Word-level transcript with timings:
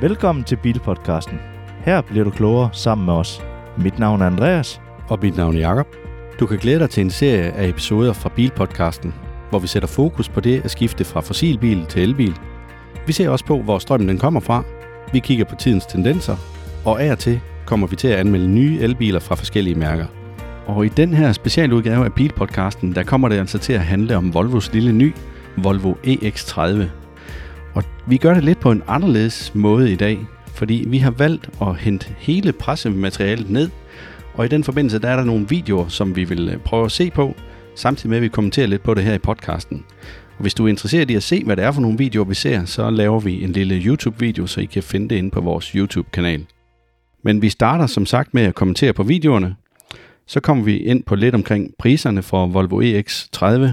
Velkommen 0.00 0.44
til 0.44 0.56
Bilpodcasten. 0.56 1.38
Her 1.84 2.00
bliver 2.00 2.24
du 2.24 2.30
klogere 2.30 2.70
sammen 2.72 3.04
med 3.04 3.14
os. 3.14 3.42
Mit 3.78 3.98
navn 3.98 4.22
er 4.22 4.26
Andreas. 4.26 4.80
Og 5.08 5.18
mit 5.22 5.36
navn 5.36 5.56
er 5.56 5.60
Jakob. 5.60 5.86
Du 6.40 6.46
kan 6.46 6.58
glæde 6.58 6.78
dig 6.78 6.90
til 6.90 7.00
en 7.00 7.10
serie 7.10 7.52
af 7.52 7.68
episoder 7.68 8.12
fra 8.12 8.28
Bilpodcasten, 8.28 9.14
hvor 9.50 9.58
vi 9.58 9.66
sætter 9.66 9.86
fokus 9.86 10.28
på 10.28 10.40
det 10.40 10.64
at 10.64 10.70
skifte 10.70 11.04
fra 11.04 11.20
fossilbil 11.20 11.86
til 11.86 12.02
elbil. 12.02 12.34
Vi 13.06 13.12
ser 13.12 13.28
også 13.28 13.44
på, 13.44 13.62
hvor 13.62 13.78
strømmen 13.78 14.08
den 14.08 14.18
kommer 14.18 14.40
fra. 14.40 14.64
Vi 15.12 15.18
kigger 15.18 15.44
på 15.44 15.54
tidens 15.54 15.86
tendenser, 15.86 16.36
og 16.84 17.02
af 17.02 17.12
og 17.12 17.18
til 17.18 17.40
kommer 17.66 17.86
vi 17.86 17.96
til 17.96 18.08
at 18.08 18.18
anmelde 18.18 18.48
nye 18.48 18.78
elbiler 18.80 19.20
fra 19.20 19.34
forskellige 19.34 19.74
mærker. 19.78 20.06
Og 20.66 20.86
i 20.86 20.88
den 20.88 21.14
her 21.14 21.32
specialudgave 21.32 22.04
af 22.04 22.12
Bilpodcasten, 22.12 22.94
der 22.94 23.02
kommer 23.02 23.28
det 23.28 23.36
altså 23.36 23.58
til 23.58 23.72
at 23.72 23.80
handle 23.80 24.16
om 24.16 24.34
Volvos 24.34 24.72
lille 24.72 24.92
ny, 24.92 25.14
Volvo 25.56 25.94
EX30. 26.06 27.05
Og 27.76 27.84
vi 28.06 28.16
gør 28.16 28.34
det 28.34 28.44
lidt 28.44 28.60
på 28.60 28.70
en 28.70 28.82
anderledes 28.86 29.54
måde 29.54 29.92
i 29.92 29.96
dag, 29.96 30.18
fordi 30.46 30.84
vi 30.88 30.98
har 30.98 31.10
valgt 31.10 31.50
at 31.62 31.76
hente 31.76 32.14
hele 32.18 32.52
pressematerialet 32.52 33.50
ned, 33.50 33.70
og 34.34 34.44
i 34.44 34.48
den 34.48 34.64
forbindelse 34.64 34.98
der 34.98 35.08
er 35.08 35.16
der 35.16 35.24
nogle 35.24 35.48
videoer, 35.48 35.88
som 35.88 36.16
vi 36.16 36.24
vil 36.24 36.48
øh, 36.48 36.58
prøve 36.58 36.84
at 36.84 36.92
se 36.92 37.10
på, 37.10 37.34
samtidig 37.74 38.08
med 38.08 38.16
at 38.16 38.22
vi 38.22 38.28
kommenterer 38.28 38.66
lidt 38.66 38.82
på 38.82 38.94
det 38.94 39.04
her 39.04 39.14
i 39.14 39.18
podcasten. 39.18 39.84
Og 40.36 40.42
hvis 40.42 40.54
du 40.54 40.64
er 40.64 40.68
interesseret 40.68 41.10
i 41.10 41.14
at 41.14 41.22
se, 41.22 41.44
hvad 41.44 41.56
det 41.56 41.64
er 41.64 41.72
for 41.72 41.80
nogle 41.80 41.98
videoer, 41.98 42.24
vi 42.24 42.34
ser, 42.34 42.64
så 42.64 42.90
laver 42.90 43.20
vi 43.20 43.44
en 43.44 43.52
lille 43.52 43.74
YouTube-video, 43.74 44.46
så 44.46 44.60
I 44.60 44.64
kan 44.64 44.82
finde 44.82 45.08
det 45.08 45.16
inde 45.16 45.30
på 45.30 45.40
vores 45.40 45.66
YouTube-kanal. 45.66 46.46
Men 47.24 47.42
vi 47.42 47.48
starter 47.48 47.86
som 47.86 48.06
sagt 48.06 48.34
med 48.34 48.42
at 48.42 48.54
kommentere 48.54 48.92
på 48.92 49.02
videoerne. 49.02 49.56
Så 50.26 50.40
kommer 50.40 50.64
vi 50.64 50.78
ind 50.78 51.02
på 51.02 51.14
lidt 51.14 51.34
omkring 51.34 51.70
priserne 51.78 52.22
for 52.22 52.46
Volvo 52.46 52.80
EX30. 52.80 53.68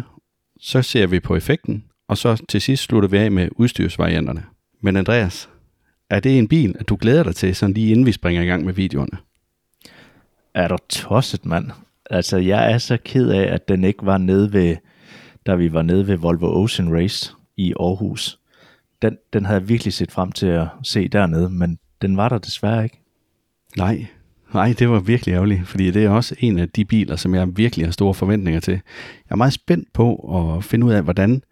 Så 0.59 0.81
ser 0.81 1.07
vi 1.07 1.19
på 1.19 1.35
effekten, 1.35 1.83
og 2.13 2.17
så 2.17 2.45
til 2.49 2.61
sidst 2.61 2.83
slutter 2.83 3.09
vi 3.09 3.17
af 3.17 3.31
med 3.31 3.49
udstyrsvarianterne. 3.55 4.43
Men 4.81 4.95
Andreas, 4.95 5.49
er 6.09 6.19
det 6.19 6.37
en 6.37 6.47
bil, 6.47 6.75
at 6.79 6.89
du 6.89 6.97
glæder 7.01 7.23
dig 7.23 7.35
til, 7.35 7.55
sådan 7.55 7.73
lige 7.73 7.91
inden 7.91 8.05
vi 8.05 8.11
springer 8.11 8.41
i 8.41 8.45
gang 8.45 8.65
med 8.65 8.73
videoerne? 8.73 9.17
Er 10.53 10.67
du 10.67 10.77
tosset, 10.89 11.45
mand? 11.45 11.71
Altså, 12.09 12.37
jeg 12.37 12.71
er 12.71 12.77
så 12.77 12.97
ked 13.05 13.29
af, 13.29 13.53
at 13.53 13.67
den 13.67 13.83
ikke 13.83 14.05
var 14.05 14.17
nede 14.17 14.53
ved, 14.53 14.75
da 15.45 15.55
vi 15.55 15.73
var 15.73 15.81
nede 15.81 16.07
ved 16.07 16.17
Volvo 16.17 16.63
Ocean 16.63 16.95
Race 16.95 17.33
i 17.57 17.73
Aarhus. 17.79 18.39
Den, 19.01 19.17
den 19.33 19.45
havde 19.45 19.59
jeg 19.59 19.69
virkelig 19.69 19.93
set 19.93 20.11
frem 20.11 20.31
til 20.31 20.47
at 20.47 20.67
se 20.83 21.07
dernede, 21.07 21.49
men 21.49 21.79
den 22.01 22.17
var 22.17 22.29
der 22.29 22.37
desværre 22.37 22.83
ikke. 22.83 22.99
Nej, 23.77 24.05
nej, 24.53 24.73
det 24.79 24.89
var 24.89 24.99
virkelig 24.99 25.33
ærgerligt, 25.33 25.67
fordi 25.67 25.91
det 25.91 26.05
er 26.05 26.09
også 26.09 26.35
en 26.39 26.59
af 26.59 26.69
de 26.69 26.85
biler, 26.85 27.15
som 27.15 27.35
jeg 27.35 27.57
virkelig 27.57 27.85
har 27.85 27.91
store 27.91 28.13
forventninger 28.13 28.59
til. 28.59 28.73
Jeg 28.73 28.81
er 29.29 29.35
meget 29.35 29.53
spændt 29.53 29.93
på 29.93 30.15
at 30.15 30.63
finde 30.63 30.85
ud 30.85 30.91
af, 30.91 31.03
hvordan 31.03 31.43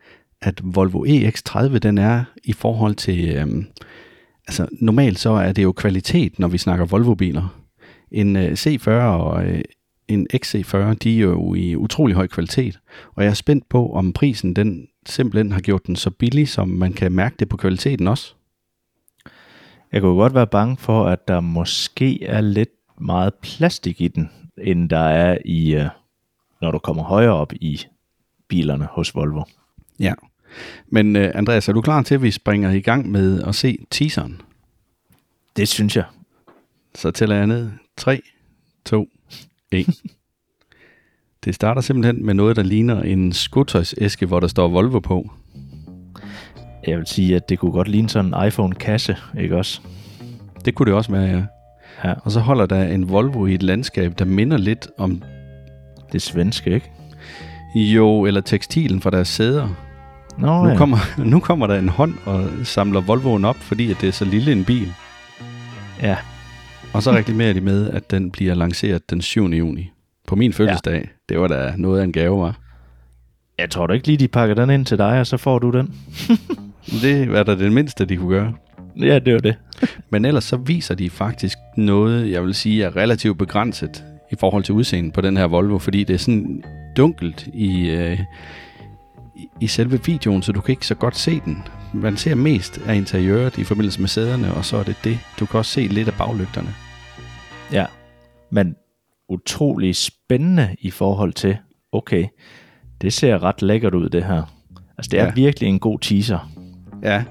at 0.41 0.61
Volvo 0.63 1.05
EX30 1.05 1.77
den 1.77 1.97
er 1.97 2.23
i 2.43 2.53
forhold 2.53 2.95
til, 2.95 3.35
øhm, 3.35 3.65
altså 4.47 4.67
normalt 4.71 5.19
så 5.19 5.29
er 5.29 5.51
det 5.51 5.63
jo 5.63 5.71
kvalitet, 5.71 6.39
når 6.39 6.47
vi 6.47 6.57
snakker 6.57 6.85
Volvo-biler. 6.85 7.57
En 8.11 8.35
øh, 8.35 8.51
C40 8.51 8.89
og 8.89 9.45
øh, 9.45 9.61
en 10.07 10.27
XC40, 10.33 10.93
de 10.93 11.17
er 11.17 11.21
jo 11.21 11.53
i 11.53 11.75
utrolig 11.75 12.15
høj 12.15 12.27
kvalitet, 12.27 12.79
og 13.15 13.23
jeg 13.23 13.29
er 13.29 13.33
spændt 13.33 13.69
på, 13.69 13.93
om 13.93 14.13
prisen 14.13 14.55
den 14.55 14.87
simpelthen 15.05 15.51
har 15.51 15.59
gjort 15.59 15.87
den 15.87 15.95
så 15.95 16.09
billig, 16.09 16.49
som 16.49 16.69
man 16.69 16.93
kan 16.93 17.11
mærke 17.11 17.35
det 17.39 17.49
på 17.49 17.57
kvaliteten 17.57 18.07
også. 18.07 18.33
Jeg 19.91 20.01
kunne 20.01 20.15
godt 20.15 20.33
være 20.33 20.47
bange 20.47 20.77
for, 20.77 21.05
at 21.05 21.27
der 21.27 21.39
måske 21.39 22.23
er 22.23 22.41
lidt 22.41 22.69
meget 23.01 23.33
plastik 23.33 24.01
i 24.01 24.07
den, 24.07 24.29
end 24.57 24.89
der 24.89 24.99
er 24.99 25.37
i, 25.45 25.75
øh, 25.75 25.87
når 26.61 26.71
du 26.71 26.79
kommer 26.79 27.03
højere 27.03 27.33
op 27.33 27.53
i 27.53 27.81
bilerne 28.47 28.87
hos 28.91 29.15
Volvo. 29.15 29.43
Ja. 29.99 30.13
Men 30.89 31.15
uh, 31.15 31.21
Andreas, 31.33 31.69
er 31.69 31.73
du 31.73 31.81
klar 31.81 32.01
til, 32.01 32.15
at 32.15 32.21
vi 32.21 32.31
springer 32.31 32.71
i 32.71 32.81
gang 32.81 33.11
med 33.11 33.43
at 33.43 33.55
se 33.55 33.77
teaseren? 33.89 34.41
Det 35.55 35.67
synes 35.67 35.95
jeg. 35.95 36.05
Så 36.95 37.11
tæller 37.11 37.35
jeg 37.35 37.47
ned. 37.47 37.69
3, 37.97 38.21
2, 38.85 39.07
1. 39.71 40.01
Det 41.45 41.55
starter 41.55 41.81
simpelthen 41.81 42.25
med 42.25 42.33
noget, 42.33 42.55
der 42.55 42.63
ligner 42.63 43.01
en 43.01 43.33
skotøjsæske, 43.33 44.25
hvor 44.25 44.39
der 44.39 44.47
står 44.47 44.67
Volvo 44.67 44.99
på. 44.99 45.31
Jeg 46.87 46.97
vil 46.97 47.07
sige, 47.07 47.35
at 47.35 47.49
det 47.49 47.59
kunne 47.59 47.71
godt 47.71 47.87
ligne 47.87 48.09
sådan 48.09 48.33
en 48.33 48.47
iPhone-kasse, 48.47 49.17
ikke 49.39 49.57
også? 49.57 49.81
Det 50.65 50.75
kunne 50.75 50.85
det 50.85 50.93
også 50.93 51.11
være, 51.11 51.23
ja. 51.23 51.45
Ja. 52.03 52.13
Og 52.23 52.31
så 52.31 52.39
holder 52.39 52.65
der 52.65 52.83
en 52.83 53.09
Volvo 53.09 53.45
i 53.45 53.53
et 53.53 53.63
landskab, 53.63 54.19
der 54.19 54.25
minder 54.25 54.57
lidt 54.57 54.87
om, 54.97 55.23
Det 56.11 56.21
svenske, 56.21 56.73
ikke? 56.73 56.91
jo, 57.75 58.25
eller 58.25 58.41
tekstilen 58.41 59.01
fra 59.01 59.09
deres 59.09 59.27
sæder. 59.27 59.90
Nå, 60.37 60.63
Nu 60.63 60.69
ja. 60.69 60.75
kommer, 60.77 60.97
nu 61.25 61.39
kommer 61.39 61.67
der 61.67 61.79
en 61.79 61.89
hånd 61.89 62.13
og 62.25 62.49
samler 62.63 63.01
Volvoen 63.01 63.45
op, 63.45 63.55
fordi 63.57 63.91
at 63.91 63.97
det 64.01 64.07
er 64.07 64.11
så 64.13 64.25
lille 64.25 64.51
en 64.51 64.65
bil. 64.65 64.93
Ja, 66.01 66.17
Og 66.93 67.03
så 67.03 67.11
reklamerer 67.11 67.53
de 67.53 67.61
med, 67.61 67.89
at 67.89 68.11
den 68.11 68.31
bliver 68.31 68.53
lanceret 68.55 69.09
den 69.09 69.21
7. 69.21 69.45
juni. 69.45 69.91
På 70.27 70.35
min 70.35 70.53
fødselsdag. 70.53 70.93
Ja. 70.95 71.07
Det 71.29 71.39
var 71.39 71.47
da 71.47 71.73
noget 71.77 71.99
af 71.99 72.03
en 72.03 72.11
gave, 72.11 72.41
var. 72.41 72.55
jeg 73.59 73.69
tror 73.69 73.87
da 73.87 73.93
ikke 73.93 74.07
lige, 74.07 74.17
de 74.17 74.27
pakker 74.27 74.55
den 74.55 74.69
ind 74.69 74.85
til 74.85 74.97
dig, 74.97 75.19
og 75.19 75.27
så 75.27 75.37
får 75.37 75.59
du 75.59 75.69
den. 75.71 75.93
Det 77.01 77.31
var 77.31 77.43
da 77.43 77.55
det 77.55 77.71
mindste, 77.71 78.05
de 78.05 78.17
kunne 78.17 78.29
gøre. 78.29 78.53
Ja, 78.99 79.19
det 79.19 79.33
var 79.33 79.39
det. 79.39 79.55
Men 80.11 80.25
ellers 80.25 80.43
så 80.43 80.57
viser 80.57 80.95
de 80.95 81.09
faktisk 81.09 81.57
noget, 81.77 82.31
jeg 82.31 82.43
vil 82.43 82.53
sige, 82.53 82.83
er 82.83 82.95
relativt 82.95 83.37
begrænset 83.37 84.03
i 84.31 84.35
forhold 84.39 84.63
til 84.63 84.73
udseendet 84.75 85.13
på 85.13 85.21
den 85.21 85.37
her 85.37 85.45
Volvo, 85.45 85.77
fordi 85.79 86.03
det 86.03 86.13
er 86.13 86.17
sådan 86.17 86.63
dunkelt 86.97 87.47
i, 87.53 87.89
øh, 87.89 88.19
i- 89.35 89.47
i 89.61 89.67
selve 89.67 89.99
videoen, 90.05 90.41
så 90.41 90.51
du 90.51 90.61
kan 90.61 90.73
ikke 90.73 90.87
så 90.87 90.95
godt 90.95 91.17
se 91.17 91.39
den. 91.45 91.63
Man 91.93 92.17
ser 92.17 92.35
mest 92.35 92.81
af 92.87 92.95
interiøret 92.95 93.57
i 93.57 93.63
forbindelse 93.63 93.99
med 94.01 94.07
sæderne, 94.09 94.53
og 94.53 94.65
så 94.65 94.77
er 94.77 94.83
det 94.83 94.95
det. 95.03 95.19
Du 95.39 95.45
kan 95.45 95.57
også 95.57 95.71
se 95.71 95.81
lidt 95.81 96.07
af 96.07 96.13
baglygterne. 96.13 96.69
Ja, 97.71 97.85
men 98.51 98.75
utrolig 99.29 99.95
spændende 99.95 100.75
i 100.79 100.91
forhold 100.91 101.33
til, 101.33 101.57
okay, 101.91 102.25
det 103.01 103.13
ser 103.13 103.43
ret 103.43 103.61
lækkert 103.61 103.93
ud, 103.93 104.09
det 104.09 104.23
her. 104.23 104.43
Altså, 104.97 105.09
det 105.11 105.19
er 105.19 105.25
Ja. 105.25 105.31
virkelig 105.35 105.69
en 105.69 105.79
god 105.79 105.99
teaser. 105.99 106.51
Ja. 107.03 107.23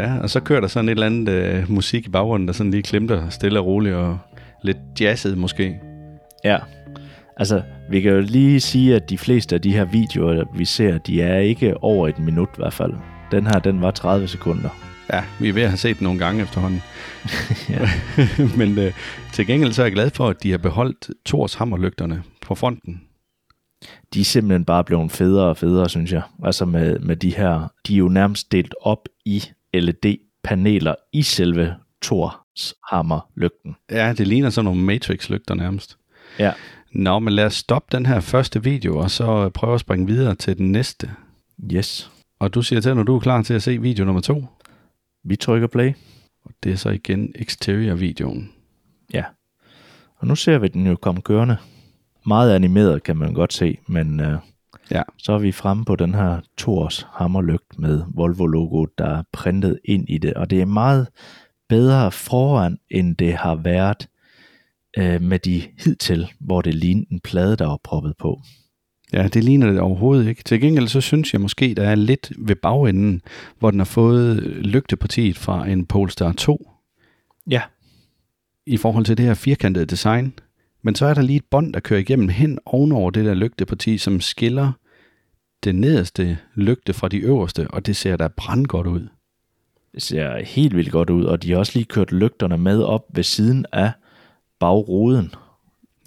Ja, 0.00 0.18
og 0.18 0.30
så 0.30 0.40
kører 0.40 0.60
der 0.60 0.68
sådan 0.68 0.88
et 0.88 0.92
eller 0.92 1.06
andet 1.06 1.28
øh, 1.28 1.70
musik 1.70 2.06
i 2.06 2.10
baggrunden, 2.10 2.46
der 2.48 2.54
sådan 2.54 2.70
lige 2.70 2.82
klimter 2.82 3.28
stille 3.28 3.60
og 3.60 3.66
roligt, 3.66 3.94
og 3.94 4.18
lidt 4.62 4.76
jazzet 5.00 5.38
måske. 5.38 5.80
Ja, 6.44 6.58
altså, 7.36 7.62
vi 7.90 8.00
kan 8.00 8.12
jo 8.12 8.20
lige 8.20 8.60
sige, 8.60 8.96
at 8.96 9.10
de 9.10 9.18
fleste 9.18 9.54
af 9.54 9.60
de 9.60 9.72
her 9.72 9.84
videoer, 9.84 10.44
vi 10.56 10.64
ser, 10.64 10.98
de 10.98 11.22
er 11.22 11.38
ikke 11.38 11.76
over 11.76 12.08
et 12.08 12.18
minut 12.18 12.48
i 12.48 12.56
hvert 12.56 12.72
fald. 12.72 12.92
Den 13.30 13.46
her, 13.46 13.58
den 13.58 13.82
var 13.82 13.90
30 13.90 14.28
sekunder. 14.28 14.68
Ja, 15.12 15.24
vi 15.40 15.48
er 15.48 15.52
ved 15.52 15.62
at 15.62 15.68
have 15.68 15.78
set 15.78 15.98
den 15.98 16.04
nogle 16.04 16.18
gange 16.18 16.42
efterhånden. 16.42 16.82
Men 18.58 18.78
øh, 18.78 18.92
til 19.32 19.46
gengæld 19.46 19.72
så 19.72 19.82
er 19.82 19.86
jeg 19.86 19.92
glad 19.92 20.10
for, 20.10 20.28
at 20.28 20.42
de 20.42 20.50
har 20.50 20.58
beholdt 20.58 21.10
Thors 21.26 21.54
hammerlygterne 21.54 22.22
på 22.40 22.54
fronten. 22.54 23.02
De 24.14 24.20
er 24.20 24.24
simpelthen 24.24 24.64
bare 24.64 24.84
blevet 24.84 25.12
federe 25.12 25.46
og 25.46 25.56
federe, 25.56 25.88
synes 25.88 26.12
jeg. 26.12 26.22
Altså 26.44 26.64
med, 26.64 26.98
med 26.98 27.16
de 27.16 27.36
her, 27.36 27.72
de 27.86 27.94
er 27.94 27.98
jo 27.98 28.08
nærmest 28.08 28.52
delt 28.52 28.74
op 28.80 29.08
i 29.24 29.44
LED-paneler 29.74 30.94
i 31.12 31.22
selve 31.22 31.74
Thors 32.02 32.74
hammerlygten. 32.90 33.76
Ja, 33.90 34.12
det 34.18 34.28
ligner 34.28 34.50
sådan 34.50 34.64
nogle 34.64 34.82
Matrix-lygter 34.82 35.54
nærmest. 35.54 35.96
Ja, 36.38 36.52
Nå, 36.92 37.18
men 37.18 37.32
lad 37.32 37.46
os 37.46 37.54
stoppe 37.54 37.96
den 37.96 38.06
her 38.06 38.20
første 38.20 38.64
video, 38.64 38.98
og 38.98 39.10
så 39.10 39.48
prøve 39.48 39.74
at 39.74 39.80
springe 39.80 40.06
videre 40.06 40.34
til 40.34 40.58
den 40.58 40.72
næste. 40.72 41.10
yes. 41.72 42.10
Og 42.38 42.54
du 42.54 42.62
siger 42.62 42.80
til, 42.80 42.96
når 42.96 43.02
du 43.02 43.16
er 43.16 43.20
klar 43.20 43.42
til 43.42 43.54
at 43.54 43.62
se 43.62 43.78
video 43.80 44.04
nummer 44.04 44.20
to. 44.20 44.44
Vi 45.24 45.36
trykker 45.36 45.66
play. 45.66 45.92
Og 46.44 46.50
det 46.62 46.72
er 46.72 46.76
så 46.76 46.90
igen 46.90 47.32
exterior-videoen. 47.34 48.52
Ja. 49.12 49.24
Og 50.16 50.26
nu 50.26 50.36
ser 50.36 50.58
vi 50.58 50.68
den 50.68 50.86
jo 50.86 50.96
komme 50.96 51.22
kørende. 51.22 51.56
Meget 52.26 52.54
animeret 52.54 53.02
kan 53.02 53.16
man 53.16 53.34
godt 53.34 53.52
se, 53.52 53.78
men 53.86 54.20
øh, 54.20 54.38
Ja, 54.90 55.02
så 55.18 55.32
er 55.32 55.38
vi 55.38 55.52
fremme 55.52 55.84
på 55.84 55.96
den 55.96 56.14
her 56.14 56.40
Thors 56.58 57.06
hammerlygt 57.12 57.78
med 57.78 58.02
Volvo-logoet, 58.14 58.98
der 58.98 59.18
er 59.18 59.22
printet 59.32 59.78
ind 59.84 60.04
i 60.08 60.18
det. 60.18 60.34
Og 60.34 60.50
det 60.50 60.60
er 60.60 60.66
meget 60.66 61.08
bedre 61.68 62.12
foran, 62.12 62.78
end 62.90 63.16
det 63.16 63.34
har 63.34 63.54
været 63.54 64.08
øh, 64.98 65.22
med 65.22 65.38
de 65.38 65.62
hidtil, 65.78 66.32
hvor 66.40 66.62
det 66.62 66.74
lignede 66.74 67.06
en 67.10 67.20
plade, 67.20 67.56
der 67.56 67.66
var 67.66 67.78
proppet 67.84 68.14
på. 68.18 68.40
Ja, 69.12 69.28
det 69.28 69.44
ligner 69.44 69.70
det 69.70 69.80
overhovedet 69.80 70.28
ikke. 70.28 70.42
Til 70.42 70.60
gengæld 70.60 70.88
så 70.88 71.00
synes 71.00 71.32
jeg 71.32 71.40
måske, 71.40 71.74
der 71.74 71.88
er 71.88 71.94
lidt 71.94 72.32
ved 72.38 72.56
bagenden, 72.56 73.22
hvor 73.58 73.70
den 73.70 73.80
har 73.80 73.84
fået 73.84 74.36
lygtepartiet 74.42 75.38
fra 75.38 75.68
en 75.68 75.86
Polestar 75.86 76.32
2 76.32 76.70
Ja, 77.50 77.62
i 78.66 78.76
forhold 78.76 79.04
til 79.04 79.16
det 79.16 79.26
her 79.26 79.34
firkantede 79.34 79.86
design. 79.86 80.32
Men 80.82 80.94
så 80.94 81.06
er 81.06 81.14
der 81.14 81.22
lige 81.22 81.36
et 81.36 81.44
bånd, 81.50 81.72
der 81.72 81.80
kører 81.80 82.00
igennem 82.00 82.28
hen 82.28 82.58
ovenover 82.66 83.10
det 83.10 83.24
der 83.24 83.34
lygteparti, 83.34 83.98
som 83.98 84.20
skiller 84.20 84.72
det 85.64 85.74
nederste 85.74 86.38
lygte 86.54 86.92
fra 86.92 87.08
de 87.08 87.18
øverste, 87.18 87.68
og 87.70 87.86
det 87.86 87.96
ser 87.96 88.16
da 88.16 88.28
brandgodt 88.28 88.86
ud. 88.86 89.08
det 89.94 90.02
ser 90.02 90.44
helt 90.44 90.76
vildt 90.76 90.92
godt 90.92 91.10
ud, 91.10 91.24
og 91.24 91.42
de 91.42 91.50
har 91.50 91.58
også 91.58 91.72
lige 91.74 91.84
kørt 91.84 92.12
lygterne 92.12 92.58
med 92.58 92.82
op 92.82 93.02
ved 93.14 93.22
siden 93.22 93.66
af 93.72 93.92
bagruden, 94.60 95.34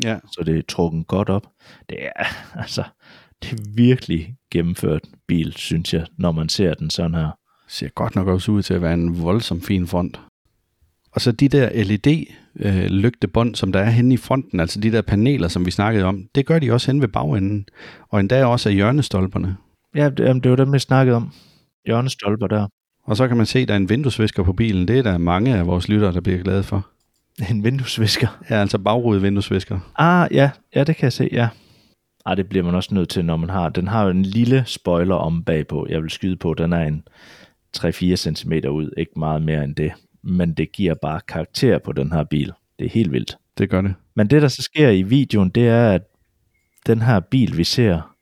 Ja. 0.04 0.18
så 0.32 0.44
det 0.46 0.58
er 0.58 0.62
trukket 0.68 1.08
godt 1.08 1.30
op. 1.30 1.48
Det 1.90 1.98
er, 2.06 2.24
altså, 2.62 2.84
det 3.44 3.52
er 3.52 3.64
virkelig 3.76 4.36
gennemført 4.52 5.02
bil, 5.28 5.54
synes 5.54 5.94
jeg, 5.94 6.06
når 6.18 6.32
man 6.32 6.50
ser 6.50 6.74
den 6.74 6.90
sådan 6.90 7.14
her. 7.16 7.30
Ser 7.68 7.88
godt 7.90 8.16
nok 8.16 8.28
også 8.28 8.52
ud 8.52 8.62
til 8.62 8.74
at 8.74 8.82
være 8.82 8.94
en 8.94 9.22
voldsom 9.24 9.62
fin 9.62 9.88
front. 9.88 10.20
Og 11.12 11.22
så 11.22 11.32
de 11.32 11.48
der 11.50 11.70
LED-lygtebånd, 11.84 13.56
som 13.56 13.72
der 13.72 13.80
er 13.80 13.90
henne 13.90 14.14
i 14.14 14.18
fronten, 14.18 14.60
altså 14.60 14.80
de 14.80 14.92
der 14.92 15.02
paneler, 15.02 15.48
som 15.48 15.66
vi 15.66 15.72
snakkede 15.72 16.06
om, 16.06 16.28
det 16.36 16.46
gør 16.46 16.60
de 16.60 16.72
også 16.72 16.92
hen 16.92 17.02
ved 17.02 17.08
bagenden, 17.08 17.66
og 18.10 18.20
endda 18.20 18.46
også 18.46 18.70
af 18.70 18.76
hjørnestolperne. 18.76 19.58
Ja, 19.96 20.10
det, 20.10 20.44
det 20.44 20.50
var 20.50 20.56
dem, 20.56 20.74
vi 20.74 20.80
snakkede 20.80 21.16
om. 21.16 21.32
Hjørnestolper 21.86 22.48
der. 22.48 22.68
Og 23.04 23.18
så 23.18 23.28
kan 23.28 23.38
man 23.38 23.46
se, 23.46 23.60
at 23.60 23.68
der 23.68 23.74
er 23.74 23.78
en 23.78 23.90
vinduesvisker 23.90 24.44
på 24.44 24.54
bilen. 24.54 24.88
Det 24.88 24.98
er 24.98 25.04
der 25.04 25.18
mange 25.18 25.56
af 25.56 25.68
vores 25.68 25.88
lyttere, 25.90 26.14
der 26.14 26.22
bliver 26.22 26.44
glade 26.44 26.64
for. 26.64 26.88
En 27.50 27.64
vinduesvisker. 27.64 28.28
Ja, 28.50 28.56
altså 28.56 28.78
bagrude 28.78 29.22
vinduesvisker. 29.22 29.80
Ah, 29.96 30.28
ja, 30.32 30.50
ja, 30.76 30.84
det 30.84 30.96
kan 30.96 31.04
jeg 31.04 31.14
se, 31.14 31.30
ja. 31.32 31.50
Ah, 32.26 32.38
det 32.38 32.50
bliver 32.50 32.66
man 32.66 32.76
også 32.76 32.94
nødt 32.94 33.10
til, 33.10 33.26
når 33.26 33.38
man 33.38 33.50
har. 33.50 33.70
Den 33.70 33.88
har 33.88 34.04
jo 34.04 34.10
en 34.10 34.24
lille 34.24 34.64
spoiler 34.66 35.16
om 35.16 35.44
bagpå. 35.44 35.88
Jeg 35.90 36.02
vil 36.02 36.10
skyde 36.10 36.38
på, 36.38 36.54
den 36.54 36.74
er 36.74 36.84
en 36.84 37.04
3-4 37.78 38.16
cm 38.16 38.52
ud, 38.54 38.94
ikke 38.98 39.12
meget 39.16 39.42
mere 39.42 39.64
end 39.64 39.76
det. 39.76 39.92
Men 40.24 40.54
det 40.54 40.72
giver 40.72 40.94
bare 41.02 41.22
karakter 41.28 41.78
på 41.78 41.92
den 41.92 42.12
her 42.12 42.24
bil. 42.24 42.52
Det 42.80 42.86
er 42.86 42.90
helt 42.90 43.12
vildt. 43.12 43.38
Det 43.58 43.70
gør 43.70 43.82
det. 43.82 43.94
Men 44.16 44.28
det, 44.28 44.42
der 44.42 44.48
så 44.48 44.62
sker 44.62 44.90
i 44.90 45.02
videoen, 45.02 45.50
det 45.50 45.68
er, 45.68 45.92
at 45.92 46.02
den 46.88 47.02
her 47.02 47.20
bil, 47.20 47.58
vi 47.58 47.64
ser, 47.64 48.16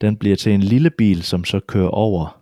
den 0.00 0.16
bliver 0.16 0.36
til 0.36 0.52
en 0.52 0.60
lille 0.60 0.90
bil, 0.90 1.22
som 1.22 1.44
så 1.44 1.60
kører 1.60 1.88
over 1.88 2.40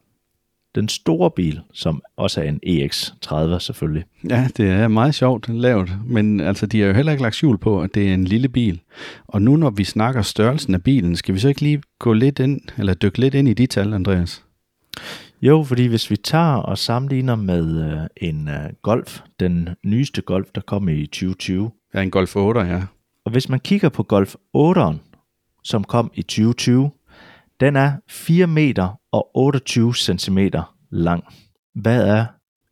den 0.75 0.89
store 0.89 1.31
bil, 1.31 1.61
som 1.73 2.03
også 2.17 2.41
er 2.41 2.49
en 2.49 2.61
EX30 2.67 3.59
selvfølgelig. 3.59 4.05
Ja, 4.31 4.49
det 4.57 4.71
er 4.71 4.89
meget 4.89 5.15
sjovt 5.15 5.49
lavet, 5.49 5.91
men 6.07 6.41
altså, 6.41 6.67
de 6.67 6.81
har 6.81 6.87
jo 6.87 6.95
heller 6.95 7.13
ikke 7.13 7.23
lagt 7.23 7.35
skjul 7.35 7.59
på, 7.59 7.83
at 7.83 7.95
det 7.95 8.09
er 8.11 8.15
en 8.15 8.25
lille 8.25 8.49
bil. 8.49 8.81
Og 9.27 9.43
nu 9.43 9.57
når 9.57 9.71
vi 9.71 9.85
snakker 9.85 10.23
størrelsen 10.23 10.75
af 10.75 10.83
bilen, 10.83 11.17
skal 11.17 11.35
vi 11.35 11.41
så 11.41 11.49
ikke 11.49 11.61
lige 11.61 11.83
gå 11.99 12.13
lidt 12.13 12.39
ind, 12.39 12.61
eller 12.79 12.95
dykke 12.95 13.19
lidt 13.19 13.35
ind 13.35 13.49
i 13.49 13.55
de 13.55 13.67
tal, 13.67 13.93
Andreas? 13.95 14.45
Jo, 15.43 15.63
fordi 15.63 15.87
hvis 15.87 16.11
vi 16.11 16.17
tager 16.17 16.55
og 16.55 16.79
sammenligner 16.79 17.37
med 17.37 17.93
øh, 17.93 18.07
en 18.17 18.49
øh, 18.49 18.71
Golf, 18.83 19.21
den 19.41 19.69
nyeste 19.85 20.23
Golf, 20.23 20.49
der 20.55 20.61
kom 20.61 20.89
i 20.89 21.07
2020, 21.07 21.71
Ja, 21.95 22.03
en 22.03 22.11
Golf 22.11 22.37
8, 22.37 22.61
ja. 22.61 22.83
og 23.25 23.33
hvis 23.33 23.49
man 23.49 23.61
kigger 23.61 23.89
på 23.89 24.03
Golf 24.03 24.35
8'eren, 24.57 24.97
som 25.65 25.85
kom 25.85 26.11
i 26.15 26.23
2020, 26.23 26.91
den 27.61 27.77
er 27.77 27.93
4 28.09 28.47
meter 28.47 29.01
og 29.13 29.37
28 29.37 29.95
centimeter 29.95 30.75
lang. 30.91 31.25
Hvad 31.75 32.09
er 32.09 32.27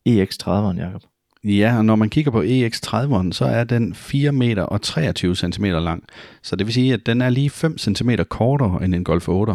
EX30'eren, 0.08 0.80
Jacob? 0.80 1.02
Ja, 1.44 1.76
og 1.76 1.84
når 1.84 1.96
man 1.96 2.10
kigger 2.10 2.30
på 2.30 2.42
EX30'eren, 2.42 3.32
så 3.32 3.44
er 3.44 3.64
den 3.64 3.94
4 3.94 4.32
meter 4.32 4.62
og 4.62 4.82
23 4.82 5.36
cm 5.36 5.64
lang. 5.64 6.04
Så 6.42 6.56
det 6.56 6.66
vil 6.66 6.74
sige, 6.74 6.92
at 6.92 7.06
den 7.06 7.20
er 7.20 7.30
lige 7.30 7.50
5 7.50 7.78
cm 7.78 8.10
kortere 8.28 8.84
end 8.84 8.94
en 8.94 9.04
Golf 9.04 9.28
8. 9.28 9.54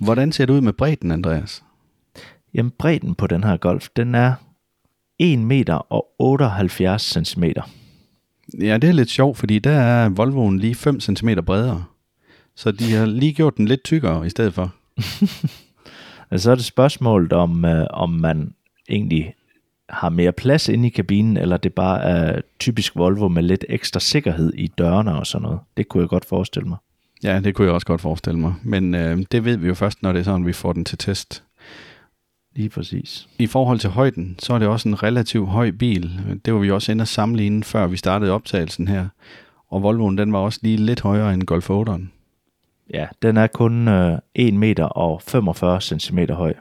Hvordan 0.00 0.32
ser 0.32 0.46
det 0.46 0.52
ud 0.52 0.60
med 0.60 0.72
bredden, 0.72 1.10
Andreas? 1.10 1.62
Jamen, 2.54 2.72
bredden 2.78 3.14
på 3.14 3.26
den 3.26 3.44
her 3.44 3.56
Golf, 3.56 3.88
den 3.96 4.14
er 4.14 4.34
1 5.18 5.38
meter 5.38 5.74
og 5.74 6.06
78 6.18 7.02
centimeter. 7.02 7.62
Ja, 8.60 8.78
det 8.78 8.88
er 8.88 8.92
lidt 8.92 9.10
sjovt, 9.10 9.38
fordi 9.38 9.58
der 9.58 9.70
er 9.70 10.08
Volvoen 10.08 10.58
lige 10.58 10.74
5 10.74 11.00
cm 11.00 11.28
bredere. 11.46 11.84
Så 12.58 12.70
de 12.72 12.92
har 12.92 13.06
lige 13.06 13.32
gjort 13.32 13.56
den 13.56 13.66
lidt 13.66 13.84
tykkere 13.84 14.26
i 14.26 14.30
stedet 14.30 14.54
for. 14.54 14.74
Altså, 16.30 16.44
så 16.44 16.50
er 16.50 16.54
det 16.54 16.64
spørgsmålet 16.64 17.32
om, 17.32 17.64
øh, 17.64 17.86
om 17.90 18.10
man 18.10 18.54
egentlig 18.88 19.34
har 19.88 20.08
mere 20.08 20.32
plads 20.32 20.68
inde 20.68 20.86
i 20.86 20.90
kabinen, 20.90 21.36
eller 21.36 21.56
det 21.56 21.72
bare 21.72 22.02
er 22.02 22.40
typisk 22.58 22.96
Volvo 22.96 23.28
med 23.28 23.42
lidt 23.42 23.64
ekstra 23.68 24.00
sikkerhed 24.00 24.52
i 24.54 24.66
dørene 24.66 25.18
og 25.18 25.26
sådan 25.26 25.42
noget. 25.42 25.58
Det 25.76 25.88
kunne 25.88 26.00
jeg 26.00 26.08
godt 26.08 26.24
forestille 26.24 26.68
mig. 26.68 26.76
Ja, 27.22 27.40
det 27.40 27.54
kunne 27.54 27.66
jeg 27.66 27.74
også 27.74 27.86
godt 27.86 28.00
forestille 28.00 28.40
mig. 28.40 28.54
Men 28.62 28.94
øh, 28.94 29.18
det 29.32 29.44
ved 29.44 29.56
vi 29.56 29.68
jo 29.68 29.74
først, 29.74 30.02
når 30.02 30.12
det 30.12 30.20
er 30.20 30.24
sådan, 30.24 30.46
vi 30.46 30.52
får 30.52 30.72
den 30.72 30.84
til 30.84 30.98
test. 30.98 31.42
Lige 32.56 32.68
præcis. 32.68 33.28
I 33.38 33.46
forhold 33.46 33.78
til 33.78 33.90
højden, 33.90 34.36
så 34.38 34.54
er 34.54 34.58
det 34.58 34.68
også 34.68 34.88
en 34.88 35.02
relativt 35.02 35.48
høj 35.48 35.70
bil. 35.70 36.20
Det 36.44 36.54
var 36.54 36.60
vi 36.60 36.70
også 36.70 36.92
inde 36.92 37.02
at 37.02 37.08
sammenligne, 37.08 37.64
før 37.64 37.86
vi 37.86 37.96
startede 37.96 38.32
optagelsen 38.32 38.88
her. 38.88 39.08
Og 39.70 39.82
Volvoen, 39.82 40.18
den 40.18 40.32
var 40.32 40.38
også 40.38 40.58
lige 40.62 40.76
lidt 40.76 41.00
højere 41.00 41.34
end 41.34 41.42
Golf 41.42 41.70
8'eren. 41.70 42.17
Ja, 42.94 43.06
den 43.22 43.36
er 43.36 43.46
kun 43.46 43.88
øh, 43.88 44.18
1 44.34 44.54
meter 44.54 44.84
og 44.84 45.22
45 45.22 45.80
centimeter 45.80 46.34
høj. 46.34 46.54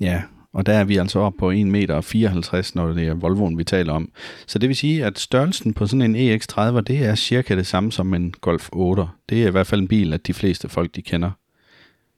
Ja, 0.00 0.22
og 0.52 0.66
der 0.66 0.72
er 0.72 0.84
vi 0.84 0.96
altså 0.96 1.18
oppe 1.18 1.38
på 1.38 1.50
1 1.50 1.66
meter 1.66 1.94
og 1.94 2.04
54, 2.04 2.74
når 2.74 2.92
det 2.92 3.08
er 3.08 3.14
Volvoen, 3.14 3.58
vi 3.58 3.64
taler 3.64 3.92
om. 3.92 4.10
Så 4.46 4.58
det 4.58 4.68
vil 4.68 4.76
sige, 4.76 5.04
at 5.04 5.18
størrelsen 5.18 5.74
på 5.74 5.86
sådan 5.86 6.14
en 6.14 6.34
EX30, 6.34 6.80
det 6.80 7.04
er 7.04 7.14
cirka 7.14 7.56
det 7.56 7.66
samme 7.66 7.92
som 7.92 8.14
en 8.14 8.34
Golf 8.40 8.68
8. 8.72 9.06
Det 9.28 9.42
er 9.42 9.46
i 9.46 9.50
hvert 9.50 9.66
fald 9.66 9.80
en 9.80 9.88
bil, 9.88 10.12
at 10.12 10.26
de 10.26 10.34
fleste 10.34 10.68
folk, 10.68 10.94
de 10.94 11.02
kender. 11.02 11.30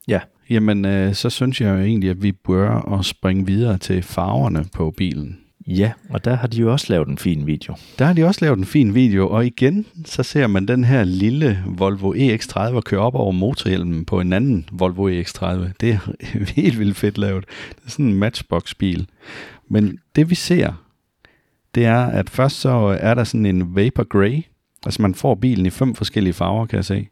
Ja, 0.08 0.20
Jamen, 0.50 0.84
øh, 0.84 1.14
så 1.14 1.30
synes 1.30 1.60
jeg 1.60 1.74
jo 1.74 1.80
egentlig, 1.84 2.10
at 2.10 2.22
vi 2.22 2.32
bør 2.32 2.98
at 2.98 3.04
springe 3.04 3.46
videre 3.46 3.78
til 3.78 4.02
farverne 4.02 4.64
på 4.74 4.90
bilen 4.96 5.38
ja, 5.66 5.92
og 6.10 6.24
der 6.24 6.34
har 6.34 6.48
de 6.48 6.58
jo 6.60 6.72
også 6.72 6.86
lavet 6.88 7.08
en 7.08 7.18
fin 7.18 7.46
video. 7.46 7.74
Der 7.98 8.04
har 8.04 8.12
de 8.12 8.24
også 8.24 8.44
lavet 8.44 8.58
en 8.58 8.64
fin 8.64 8.94
video, 8.94 9.28
og 9.28 9.46
igen, 9.46 9.86
så 10.04 10.22
ser 10.22 10.46
man 10.46 10.68
den 10.68 10.84
her 10.84 11.04
lille 11.04 11.64
Volvo 11.66 12.14
EX30 12.14 12.80
køre 12.80 13.00
op 13.00 13.14
over 13.14 13.32
motorhjelmen 13.32 14.04
på 14.04 14.20
en 14.20 14.32
anden 14.32 14.68
Volvo 14.72 15.08
EX30. 15.08 15.72
Det 15.80 15.90
er 15.90 16.12
helt 16.60 16.78
vildt 16.78 16.96
fedt 16.96 17.18
lavet. 17.18 17.44
Det 17.68 17.86
er 17.86 17.90
sådan 17.90 18.06
en 18.06 18.14
matchbox-bil. 18.14 19.08
Men 19.68 19.98
det 20.16 20.30
vi 20.30 20.34
ser, 20.34 20.72
det 21.74 21.84
er, 21.84 22.06
at 22.06 22.30
først 22.30 22.60
så 22.60 22.98
er 23.00 23.14
der 23.14 23.24
sådan 23.24 23.46
en 23.46 23.76
Vapor 23.76 24.04
Grey. 24.04 24.42
Altså 24.86 25.02
man 25.02 25.14
får 25.14 25.34
bilen 25.34 25.66
i 25.66 25.70
fem 25.70 25.94
forskellige 25.94 26.32
farver, 26.32 26.66
kan 26.66 26.76
jeg 26.76 26.84
se. 26.84 27.08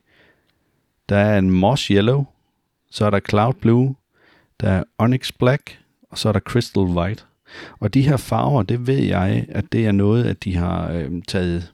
Der 1.08 1.16
er 1.16 1.38
en 1.38 1.50
Moss 1.50 1.86
Yellow, 1.86 2.24
så 2.90 3.06
er 3.06 3.10
der 3.10 3.20
Cloud 3.20 3.54
Blue, 3.54 3.94
der 4.60 4.70
er 4.70 4.84
Onyx 4.98 5.32
Black, 5.38 5.78
og 6.10 6.18
så 6.18 6.28
er 6.28 6.32
der 6.32 6.40
Crystal 6.40 6.82
White. 6.82 7.24
Og 7.80 7.94
de 7.94 8.02
her 8.02 8.16
farver, 8.16 8.62
det 8.62 8.86
ved 8.86 8.98
jeg, 8.98 9.46
at 9.48 9.64
det 9.72 9.86
er 9.86 9.92
noget, 9.92 10.24
at 10.24 10.44
de 10.44 10.56
har 10.56 10.92
øh, 10.92 11.10
taget, 11.28 11.72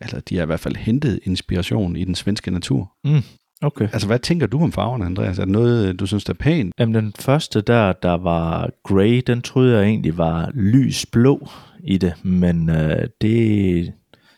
eller 0.00 0.20
de 0.20 0.36
har 0.36 0.42
i 0.42 0.46
hvert 0.46 0.60
fald 0.60 0.76
hentet 0.76 1.20
inspiration 1.22 1.96
i 1.96 2.04
den 2.04 2.14
svenske 2.14 2.50
natur. 2.50 2.92
Mm, 3.04 3.22
okay. 3.62 3.88
Altså, 3.92 4.06
hvad 4.06 4.18
tænker 4.18 4.46
du 4.46 4.62
om 4.62 4.72
farverne, 4.72 5.04
Andreas? 5.04 5.38
Er 5.38 5.44
det 5.44 5.52
noget, 5.52 6.00
du 6.00 6.06
synes, 6.06 6.24
der 6.24 6.32
er 6.32 6.38
pænt? 6.38 6.74
Jamen, 6.78 6.94
den 6.94 7.14
første 7.18 7.60
der, 7.60 7.92
der 7.92 8.14
var 8.16 8.70
grey, 8.84 9.22
den 9.26 9.42
troede 9.42 9.76
jeg 9.76 9.84
egentlig 9.84 10.18
var 10.18 10.50
lys 10.54 11.06
blå 11.06 11.48
i 11.84 11.98
det, 11.98 12.14
men 12.22 12.70
øh, 12.70 13.08
det, 13.20 13.92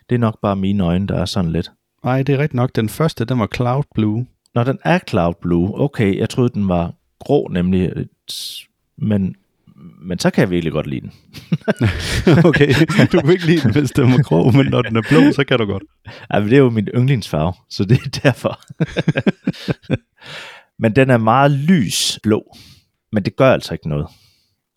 det 0.08 0.14
er 0.14 0.18
nok 0.18 0.40
bare 0.42 0.56
mine 0.56 0.84
øjne, 0.84 1.06
der 1.06 1.16
er 1.16 1.24
sådan 1.24 1.52
lidt. 1.52 1.70
Nej, 2.04 2.22
det 2.22 2.34
er 2.34 2.38
rigtigt 2.38 2.54
nok. 2.54 2.76
Den 2.76 2.88
første, 2.88 3.24
den 3.24 3.38
var 3.38 3.48
Cloud 3.54 3.84
Blue. 3.94 4.26
Når 4.54 4.64
den 4.64 4.78
er 4.84 4.98
cloud 4.98 5.34
blue, 5.40 5.80
okay, 5.80 6.18
jeg 6.18 6.30
troede, 6.30 6.48
den 6.54 6.68
var 6.68 6.92
grå 7.18 7.48
nemlig, 7.48 7.92
øh, 7.96 8.06
men, 8.98 9.36
men 10.02 10.18
så 10.18 10.30
kan 10.30 10.40
jeg 10.42 10.50
virkelig 10.50 10.72
godt 10.72 10.86
lide 10.86 11.00
den. 11.00 11.12
okay, 12.48 12.74
du 13.12 13.20
kan 13.20 13.30
ikke 13.30 13.46
lide 13.46 13.60
den, 13.60 13.72
hvis 13.72 13.90
den 13.90 14.12
var 14.12 14.22
grå, 14.22 14.50
men 14.50 14.66
når 14.66 14.82
den 14.82 14.96
er 14.96 15.02
blå, 15.08 15.32
så 15.32 15.44
kan 15.44 15.58
du 15.58 15.64
godt. 15.64 15.82
Ej, 16.30 16.40
men 16.40 16.48
det 16.48 16.56
er 16.56 16.60
jo 16.60 16.70
min 16.70 16.88
yndlingsfarve, 16.94 17.52
så 17.70 17.84
det 17.84 17.98
er 17.98 18.20
derfor. 18.22 18.60
men 20.82 20.96
den 20.96 21.10
er 21.10 21.18
meget 21.18 21.50
lys 21.50 22.18
blå, 22.22 22.56
men 23.12 23.24
det 23.24 23.36
gør 23.36 23.52
altså 23.52 23.74
ikke 23.74 23.88
noget. 23.88 24.06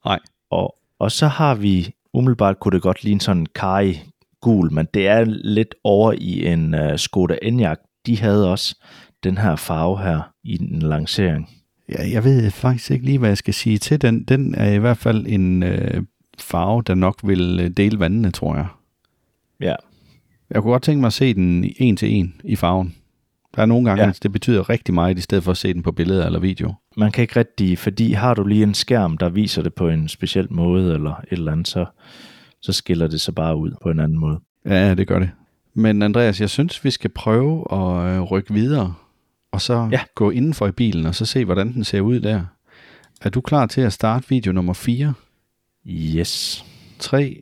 Nej. 0.05 0.19
Og, 0.51 0.75
og 0.99 1.11
så 1.11 1.27
har 1.27 1.55
vi, 1.55 1.93
umiddelbart 2.13 2.59
kunne 2.59 2.75
det 2.75 2.81
godt 2.81 3.03
ligne 3.03 3.21
sådan 3.21 3.39
en 3.39 3.47
Kari 3.55 3.99
gul, 4.41 4.73
men 4.73 4.87
det 4.93 5.07
er 5.07 5.23
lidt 5.25 5.75
over 5.83 6.11
i 6.17 6.45
en 6.45 6.73
uh, 6.73 6.95
Skoda 6.95 7.37
Enyaq. 7.41 7.77
De 8.05 8.19
havde 8.19 8.51
også 8.51 8.75
den 9.23 9.37
her 9.37 9.55
farve 9.55 9.99
her 9.99 10.21
i 10.43 10.61
en 10.61 10.79
lancering. 10.79 11.49
Ja, 11.89 12.09
jeg 12.11 12.23
ved 12.23 12.51
faktisk 12.51 12.91
ikke 12.91 13.05
lige, 13.05 13.17
hvad 13.17 13.29
jeg 13.29 13.37
skal 13.37 13.53
sige 13.53 13.77
til 13.77 14.01
den. 14.01 14.23
Den 14.23 14.55
er 14.55 14.71
i 14.73 14.77
hvert 14.77 14.97
fald 14.97 15.25
en 15.27 15.63
øh, 15.63 16.03
farve, 16.39 16.83
der 16.87 16.95
nok 16.95 17.19
vil 17.23 17.59
øh, 17.63 17.69
dele 17.69 17.99
vandene, 17.99 18.31
tror 18.31 18.55
jeg. 18.55 18.67
Ja, 19.61 19.75
Jeg 20.49 20.61
kunne 20.61 20.71
godt 20.71 20.83
tænke 20.83 20.99
mig 21.01 21.07
at 21.07 21.13
se 21.13 21.33
den 21.33 21.65
en 21.77 21.97
til 21.97 22.13
en 22.13 22.33
i 22.43 22.55
farven. 22.55 22.95
Der 23.55 23.61
er 23.61 23.65
nogle 23.65 23.89
gange, 23.89 24.01
Ja. 24.03 24.07
ja. 24.07 24.13
det 24.23 24.31
betyder 24.31 24.69
rigtig 24.69 24.93
meget, 24.93 25.17
i 25.17 25.21
stedet 25.21 25.43
for 25.43 25.51
at 25.51 25.57
se 25.57 25.73
den 25.73 25.83
på 25.83 25.91
billeder 25.91 26.25
eller 26.25 26.39
video. 26.39 26.73
man 26.97 27.11
kan 27.11 27.21
ikke 27.21 27.35
rigtig, 27.39 27.77
fordi 27.77 28.11
har 28.11 28.33
du 28.33 28.43
lige 28.47 28.63
en 28.63 28.73
skærm, 28.73 29.17
der 29.17 29.29
viser 29.29 29.61
det 29.61 29.73
på 29.73 29.89
en 29.89 30.07
speciel 30.07 30.47
måde, 30.53 30.93
eller 30.93 31.11
et 31.11 31.25
eller 31.31 31.51
andet, 31.51 31.67
så, 31.67 31.85
så 32.61 32.73
skiller 32.73 33.07
det 33.07 33.21
sig 33.21 33.35
bare 33.35 33.55
ud 33.57 33.71
på 33.81 33.89
en 33.89 33.99
anden 33.99 34.19
måde. 34.19 34.39
Ja, 34.65 34.93
det 34.93 35.07
gør 35.07 35.19
det. 35.19 35.29
Men 35.73 36.01
Andreas, 36.01 36.41
jeg 36.41 36.49
synes, 36.49 36.83
vi 36.83 36.91
skal 36.91 37.09
prøve 37.09 37.65
at 37.71 38.15
øh, 38.15 38.21
rykke 38.21 38.53
videre, 38.53 38.93
og 39.51 39.61
så 39.61 39.89
Ja. 39.91 40.01
gå 40.15 40.29
indenfor 40.31 40.67
i 40.67 40.71
bilen, 40.71 41.05
og 41.05 41.15
så 41.15 41.25
se, 41.25 41.45
hvordan 41.45 41.73
den 41.73 41.83
ser 41.83 42.01
ud 42.01 42.19
der. 42.19 42.45
Er 43.21 43.29
du 43.29 43.41
klar 43.41 43.65
til 43.65 43.81
at 43.81 43.93
starte 43.93 44.29
video 44.29 44.51
nummer 44.51 44.73
4? 44.73 45.13
Yes. 45.87 46.65
3, 46.99 47.41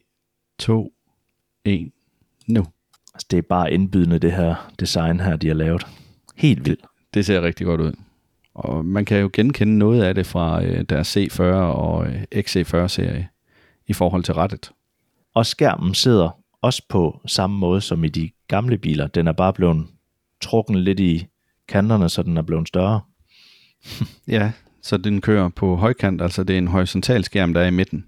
2, 0.59 0.93
1, 1.65 1.91
nu. 2.47 2.65
Altså, 3.13 3.27
det 3.31 3.37
er 3.37 3.41
bare 3.41 3.71
indbydende, 3.73 4.19
det 4.19 4.31
her 4.31 4.71
design 4.79 5.19
her, 5.19 5.35
de 5.35 5.47
har 5.47 5.53
lavet. 5.53 5.87
Helt 6.35 6.65
vildt. 6.65 6.85
Det 7.13 7.25
ser 7.25 7.41
rigtig 7.41 7.65
godt 7.65 7.81
ud. 7.81 7.93
Og 8.53 8.85
man 8.85 9.05
kan 9.05 9.19
jo 9.19 9.29
genkende 9.33 9.77
noget 9.77 10.03
af 10.03 10.15
det 10.15 10.25
fra 10.25 10.63
øh, 10.63 10.81
deres 10.89 11.17
C40 11.17 11.41
og 11.53 12.07
øh, 12.07 12.23
XC40-serie 12.35 13.27
i 13.87 13.93
forhold 13.93 14.23
til 14.23 14.33
rettet. 14.33 14.71
Og 15.33 15.45
skærmen 15.45 15.93
sidder 15.93 16.29
også 16.61 16.83
på 16.89 17.21
samme 17.25 17.57
måde 17.57 17.81
som 17.81 18.03
i 18.03 18.07
de 18.09 18.29
gamle 18.47 18.77
biler. 18.77 19.07
Den 19.07 19.27
er 19.27 19.31
bare 19.31 19.53
blevet 19.53 19.87
trukken 20.41 20.75
lidt 20.79 20.99
i 20.99 21.27
kanterne, 21.67 22.09
så 22.09 22.23
den 22.23 22.37
er 22.37 22.41
blevet 22.41 22.67
større. 22.67 23.01
Ja, 24.27 24.51
Så 24.81 24.97
den 24.97 25.21
kører 25.21 25.49
på 25.49 25.75
højkant, 25.75 26.21
altså 26.21 26.43
det 26.43 26.53
er 26.53 26.57
en 26.57 26.67
horisontal 26.67 27.23
skærm, 27.23 27.53
der 27.53 27.61
er 27.61 27.67
i 27.67 27.71
midten. 27.71 28.05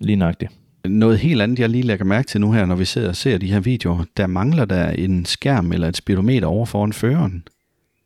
Lige 0.00 0.16
nøjagtigt. 0.16 0.50
Noget 0.84 1.18
helt 1.18 1.42
andet, 1.42 1.58
jeg 1.58 1.68
lige 1.68 1.82
lægger 1.82 2.04
mærke 2.04 2.28
til 2.28 2.40
nu 2.40 2.52
her, 2.52 2.66
når 2.66 2.74
vi 2.74 2.84
sidder 2.84 3.08
og 3.08 3.16
ser 3.16 3.38
de 3.38 3.46
her 3.52 3.60
videoer, 3.60 4.04
der 4.16 4.26
mangler 4.26 4.64
der 4.64 4.90
en 4.90 5.24
skærm 5.24 5.72
eller 5.72 5.88
et 5.88 5.96
speedometer 5.96 6.46
over 6.46 6.66
foran 6.66 6.92
føreren. 6.92 7.44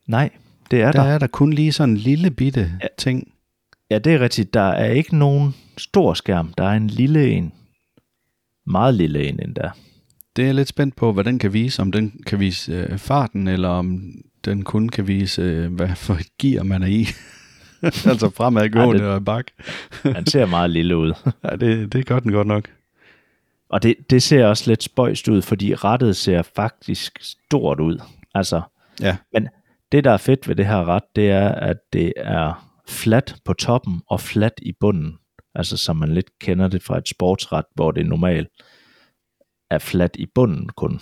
Nej, 0.07 0.29
det 0.71 0.81
er 0.81 0.91
Der 0.91 1.03
der. 1.03 1.09
er 1.09 1.17
der 1.19 1.27
kun 1.27 1.53
lige 1.53 1.71
sådan 1.71 1.89
en 1.89 1.97
lille 1.97 2.31
bitte 2.31 2.71
Ja. 2.81 2.87
ting. 2.97 3.31
Ja, 3.91 3.99
det 3.99 4.13
er 4.13 4.19
rigtigt. 4.19 4.53
Der 4.53 4.61
er 4.61 4.91
ikke 4.91 5.17
nogen 5.17 5.55
stor 5.77 6.13
skærm. 6.13 6.53
Der 6.57 6.63
er 6.63 6.73
en 6.77 6.87
lille 6.87 7.29
en. 7.31 7.51
Meget 8.65 8.93
lille 8.93 9.27
en 9.27 9.39
endda. 9.43 9.69
Det 10.35 10.41
er 10.41 10.45
jeg 10.47 10.55
lidt 10.55 10.67
spændt 10.67 10.95
på, 10.95 11.13
hvad 11.13 11.23
den 11.23 11.39
kan 11.39 11.53
vise. 11.53 11.81
Om 11.81 11.91
den 11.91 12.13
kan 12.25 12.39
vise 12.39 12.71
øh, 12.73 12.97
farten, 12.97 13.47
eller 13.47 13.69
om 13.69 14.01
den 14.47 14.63
kun 14.63 14.89
kan 14.89 15.07
vise, 15.07 15.41
øh, 15.41 15.73
hvad 15.73 15.95
for 15.95 16.13
et 16.13 16.37
gear 16.39 16.63
man 16.63 16.83
er 16.83 16.87
i. 16.87 17.05
altså 18.11 18.29
fremadgående 18.35 19.03
Ja, 19.03 19.09
og 19.09 19.25
bak. 19.25 19.45
Den 20.03 20.25
ser 20.25 20.45
meget 20.45 20.69
lille 20.69 20.97
ud. 20.97 21.13
Ja, 21.43 21.55
det, 21.55 21.93
det 21.93 22.05
gør 22.05 22.19
den 22.19 22.31
godt 22.31 22.47
nok. 22.47 22.69
Og 23.69 23.83
det, 23.83 23.95
det 24.09 24.23
ser 24.23 24.45
også 24.45 24.71
lidt 24.71 24.83
spøjst 24.83 25.27
ud, 25.27 25.41
fordi 25.41 25.75
rettet 25.75 26.15
ser 26.15 26.41
faktisk 26.55 27.17
stort 27.21 27.79
ud. 27.79 28.01
Altså, 28.35 28.61
Ja. 29.01 29.17
men 29.33 29.47
det, 29.91 30.03
der 30.03 30.11
er 30.11 30.17
fedt 30.17 30.47
ved 30.47 30.55
det 30.55 30.65
her 30.65 30.85
ret, 30.85 31.03
det 31.15 31.29
er, 31.31 31.49
at 31.49 31.77
det 31.93 32.13
er 32.17 32.69
fladt 32.89 33.35
på 33.45 33.53
toppen 33.53 34.01
og 34.09 34.21
fladt 34.21 34.53
i 34.61 34.71
bunden. 34.79 35.17
Altså, 35.55 35.77
som 35.77 35.95
man 35.95 36.13
lidt 36.13 36.39
kender 36.41 36.67
det 36.67 36.83
fra 36.83 36.97
et 36.97 37.09
sportsret, 37.09 37.65
hvor 37.75 37.91
det 37.91 38.05
normalt 38.05 38.47
er 39.71 39.77
fladt 39.79 40.15
i 40.19 40.25
bunden 40.35 40.69
kun. 40.69 40.99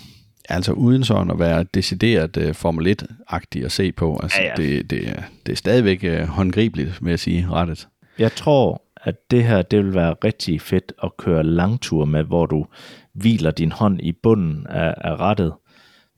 Altså 0.50 0.72
uden 0.72 1.04
sådan 1.04 1.32
at 1.32 1.40
være 1.40 1.64
decideret 1.74 2.38
uh, 2.38 2.54
Formel 2.56 2.96
1-agtig 3.02 3.66
at 3.66 3.72
se 3.72 3.92
på. 3.92 4.20
Altså, 4.24 4.42
Ja, 4.42 4.48
ja. 4.48 4.54
Det, 4.56 4.90
det, 4.90 5.10
er- 5.10 5.22
det 5.46 5.52
er 5.52 5.56
stadigvæk 5.56 6.06
uh, 6.22 6.28
håndgribeligt, 6.28 7.04
vil 7.04 7.10
jeg 7.10 7.20
sige, 7.20 7.48
rettet. 7.52 7.88
Jeg 8.20 8.32
tror, 8.36 8.82
at 9.04 9.16
det 9.32 9.44
her, 9.44 9.62
det 9.62 9.86
vil 9.86 9.94
være 9.94 10.16
rigtig 10.24 10.62
fedt 10.62 10.94
at 11.04 11.12
køre 11.18 11.44
langtur 11.44 12.06
med, 12.06 12.24
hvor 12.24 12.46
du 12.46 12.66
hviler 13.14 13.52
din 13.52 13.72
hånd 13.72 14.00
i 14.02 14.12
bunden 14.24 14.68
af, 14.68 14.94
af 14.98 15.16
rettet, 15.20 15.54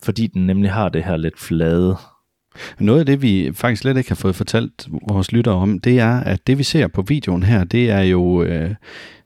fordi 0.03 0.27
den 0.27 0.45
nemlig 0.47 0.71
har 0.71 0.89
det 0.89 1.03
her 1.03 1.17
lidt 1.17 1.39
flade. 1.39 1.95
Noget 2.79 2.99
af 2.99 3.05
det, 3.05 3.21
vi 3.21 3.51
faktisk 3.53 3.81
slet 3.81 3.97
ikke 3.97 4.09
har 4.09 4.15
fået 4.15 4.35
fortalt 4.35 4.87
vores 5.09 5.31
lyttere 5.31 5.55
om, 5.55 5.79
det 5.79 5.99
er, 5.99 6.19
at 6.19 6.47
det 6.47 6.57
vi 6.57 6.63
ser 6.63 6.87
på 6.87 7.01
videoen 7.01 7.43
her, 7.43 7.63
det 7.63 7.89
er 7.89 8.01
jo 8.01 8.43
øh, 8.43 8.75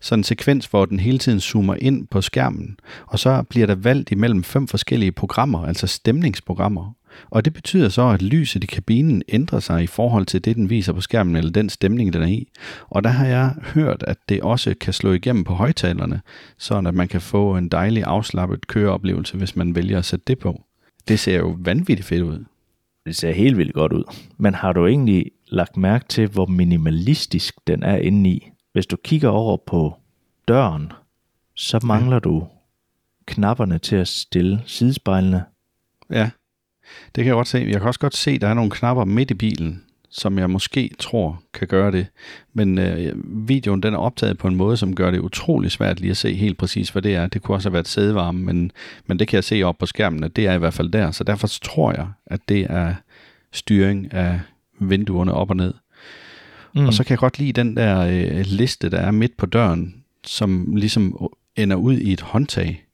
sådan 0.01 0.19
en 0.19 0.23
sekvens, 0.23 0.65
hvor 0.65 0.85
den 0.85 0.99
hele 0.99 1.17
tiden 1.17 1.39
zoomer 1.39 1.75
ind 1.81 2.07
på 2.07 2.21
skærmen, 2.21 2.77
og 3.07 3.19
så 3.19 3.43
bliver 3.49 3.67
der 3.67 3.75
valgt 3.75 4.11
imellem 4.11 4.43
fem 4.43 4.67
forskellige 4.67 5.11
programmer, 5.11 5.65
altså 5.65 5.87
stemningsprogrammer. 5.87 6.93
Og 7.29 7.45
det 7.45 7.53
betyder 7.53 7.89
så, 7.89 8.07
at 8.07 8.21
lyset 8.21 8.63
i 8.63 8.67
kabinen 8.67 9.21
ændrer 9.29 9.59
sig 9.59 9.83
i 9.83 9.87
forhold 9.87 10.25
til 10.25 10.45
det, 10.45 10.55
den 10.55 10.69
viser 10.69 10.93
på 10.93 11.01
skærmen, 11.01 11.35
eller 11.35 11.51
den 11.51 11.69
stemning, 11.69 12.13
den 12.13 12.21
er 12.21 12.27
i. 12.27 12.47
Og 12.89 13.03
der 13.03 13.09
har 13.09 13.25
jeg 13.25 13.53
hørt, 13.73 14.03
at 14.07 14.17
det 14.29 14.41
også 14.41 14.75
kan 14.81 14.93
slå 14.93 15.13
igennem 15.13 15.43
på 15.43 15.53
højtalerne, 15.53 16.21
sådan 16.57 16.87
at 16.87 16.93
man 16.93 17.07
kan 17.07 17.21
få 17.21 17.57
en 17.57 17.69
dejlig 17.69 18.03
afslappet 18.03 18.67
køreoplevelse, 18.67 19.37
hvis 19.37 19.55
man 19.55 19.75
vælger 19.75 19.97
at 19.97 20.05
sætte 20.05 20.25
det 20.27 20.39
på. 20.39 20.61
Det 21.07 21.19
ser 21.19 21.37
jo 21.37 21.57
vanvittigt 21.59 22.07
fedt 22.07 22.23
ud. 22.23 22.45
Det 23.05 23.15
ser 23.15 23.31
helt 23.31 23.57
vildt 23.57 23.73
godt 23.73 23.93
ud. 23.93 24.03
Men 24.37 24.53
har 24.53 24.73
du 24.73 24.87
egentlig 24.87 25.25
lagt 25.47 25.77
mærke 25.77 26.05
til, 26.07 26.27
hvor 26.27 26.45
minimalistisk 26.45 27.55
den 27.67 27.83
er 27.83 27.97
inde 27.97 28.29
i? 28.29 28.49
Hvis 28.73 28.85
du 28.85 28.97
kigger 29.03 29.29
over 29.29 29.57
på 29.67 29.93
døren, 30.47 30.91
så 31.55 31.79
mangler 31.83 32.19
du 32.19 32.47
knapperne 33.25 33.79
til 33.79 33.95
at 33.95 34.07
stille 34.07 34.61
sidespejlene. 34.65 35.43
Ja, 36.09 36.29
det 37.05 37.23
kan 37.23 37.25
jeg 37.25 37.33
godt 37.33 37.47
se. 37.47 37.57
Jeg 37.57 37.79
kan 37.79 37.87
også 37.87 37.99
godt 37.99 38.15
se, 38.15 38.31
at 38.31 38.41
der 38.41 38.47
er 38.47 38.53
nogle 38.53 38.71
knapper 38.71 39.05
midt 39.05 39.31
i 39.31 39.33
bilen, 39.33 39.83
som 40.11 40.39
jeg 40.39 40.49
måske 40.49 40.91
tror 40.99 41.41
kan 41.53 41.67
gøre 41.67 41.91
det. 41.91 42.07
Men 42.53 42.79
øh, 42.79 43.13
videoen 43.47 43.83
den 43.83 43.93
er 43.93 43.97
optaget 43.97 44.37
på 44.37 44.47
en 44.47 44.55
måde, 44.55 44.77
som 44.77 44.95
gør 44.95 45.11
det 45.11 45.19
utrolig 45.19 45.71
svært 45.71 45.99
lige 45.99 46.11
at 46.11 46.17
se 46.17 46.33
helt 46.33 46.57
præcis, 46.57 46.89
hvad 46.89 47.01
det 47.01 47.15
er. 47.15 47.27
Det 47.27 47.41
kunne 47.41 47.55
også 47.55 47.69
have 47.69 47.73
været 47.73 47.87
sædevarme, 47.87 48.41
men, 48.41 48.71
men 49.05 49.19
det 49.19 49.27
kan 49.27 49.35
jeg 49.35 49.43
se 49.43 49.63
op 49.63 49.77
på 49.77 49.85
skærmen, 49.85 50.23
at 50.23 50.35
det 50.35 50.47
er 50.47 50.53
i 50.53 50.57
hvert 50.57 50.73
fald 50.73 50.89
der. 50.89 51.11
Så 51.11 51.23
derfor 51.23 51.47
tror 51.47 51.91
jeg, 51.91 52.07
at 52.25 52.39
det 52.49 52.67
er 52.69 52.93
styring 53.51 54.13
af 54.13 54.39
vinduerne 54.79 55.33
op 55.33 55.49
og 55.49 55.55
ned. 55.55 55.73
Mm. 56.75 56.85
Og 56.85 56.93
så 56.93 57.03
kan 57.03 57.11
jeg 57.11 57.19
godt 57.19 57.39
lide 57.39 57.53
den 57.53 57.77
der 57.77 57.99
øh, 57.99 58.45
liste, 58.45 58.89
der 58.89 58.99
er 58.99 59.11
midt 59.11 59.37
på 59.37 59.45
døren, 59.45 60.03
som 60.23 60.75
ligesom 60.75 61.29
ender 61.55 61.75
ud 61.75 61.97
i 61.97 62.13
et 62.13 62.21
håndtag, 62.21 62.85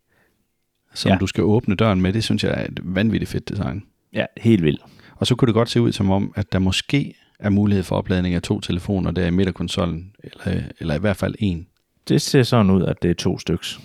som 0.94 1.12
ja. 1.12 1.18
Du 1.18 1.28
skal 1.28 1.44
åbne 1.44 1.76
døren 1.76 2.02
med. 2.02 2.14
Det 2.14 2.24
synes 2.24 2.44
jeg 2.44 2.52
er 2.52 2.66
et 2.66 2.80
vanvittigt 2.84 3.32
fedt 3.32 3.50
design. 3.50 3.84
Ja, 4.14 4.26
helt 4.38 4.64
vildt. 4.64 4.82
Og 5.20 5.28
så 5.28 5.36
kunne 5.36 5.48
det 5.48 5.54
godt 5.54 5.70
se 5.70 5.82
ud 5.82 5.92
som 5.92 6.12
om, 6.12 6.34
at 6.36 6.52
der 6.52 6.60
måske 6.60 7.16
er 7.40 7.50
mulighed 7.50 7.84
for 7.84 7.96
opladning 7.96 8.36
af 8.36 8.42
to 8.42 8.60
telefoner 8.60 9.12
der 9.12 9.26
i 9.26 9.32
midterkonsollen, 9.32 10.12
eller, 10.24 10.62
eller 10.80 10.96
i 10.96 11.00
hvert 11.00 11.18
fald 11.18 11.36
en. 11.40 11.68
Det 12.08 12.22
ser 12.22 12.44
sådan 12.44 12.72
ud, 12.72 12.84
at 12.84 13.02
det 13.02 13.12
er 13.12 13.16
to 13.16 13.40
styks. 13.40 13.80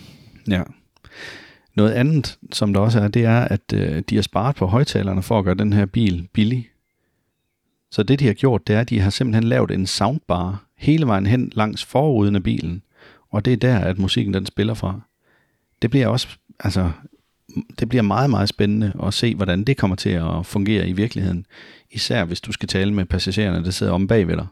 Ja. 0.48 0.62
Noget 1.74 1.92
andet, 1.92 2.38
som 2.52 2.72
der 2.72 2.80
også 2.80 3.00
er, 3.00 3.08
det 3.08 3.24
er, 3.24 3.40
at 3.40 3.72
øh, 3.74 4.02
de 4.10 4.14
har 4.14 4.22
sparet 4.22 4.56
på 4.56 4.66
højtalerne 4.66 5.22
for 5.22 5.38
at 5.38 5.44
gøre 5.44 5.54
den 5.54 5.72
her 5.72 5.86
bil 5.86 6.28
billig. 6.32 6.68
Så 7.90 8.02
det, 8.02 8.20
de 8.20 8.26
har 8.26 8.34
gjort, 8.34 8.66
det 8.66 8.76
er, 8.76 8.80
at 8.80 8.90
de 8.90 9.00
har 9.00 9.10
simpelthen 9.10 9.44
lavet 9.44 9.70
en 9.70 9.86
soundbar 9.86 10.64
hele 10.76 11.06
vejen 11.06 11.26
hen 11.26 11.52
langs 11.54 11.84
forruden 11.84 12.36
af 12.36 12.42
bilen. 12.42 12.82
Og 13.30 13.44
det 13.44 13.52
er 13.52 13.56
der, 13.56 13.78
at 13.78 13.98
musikken 13.98 14.34
den 14.34 14.46
spiller 14.46 14.74
fra. 14.74 15.00
Det 15.82 15.90
bliver 15.90 16.06
også, 16.06 16.28
altså, 16.60 16.90
det 17.80 17.88
bliver 17.88 18.02
meget, 18.02 18.30
meget 18.30 18.49
spændende 18.49 18.92
at 19.02 19.14
se, 19.14 19.35
hvordan 19.35 19.64
det 19.64 19.76
kommer 19.76 19.97
til 19.97 20.11
at 20.11 20.47
fungere 20.47 20.88
i 20.88 20.92
virkeligheden. 20.92 21.47
Især 21.90 22.25
hvis 22.25 22.40
du 22.40 22.52
skal 22.52 22.68
tale 22.68 22.94
med 22.94 23.04
passagererne, 23.04 23.64
der 23.64 23.71
sidder 23.71 23.92
om 23.92 24.06
bag 24.06 24.28
ved 24.28 24.37
dig. 24.37 24.47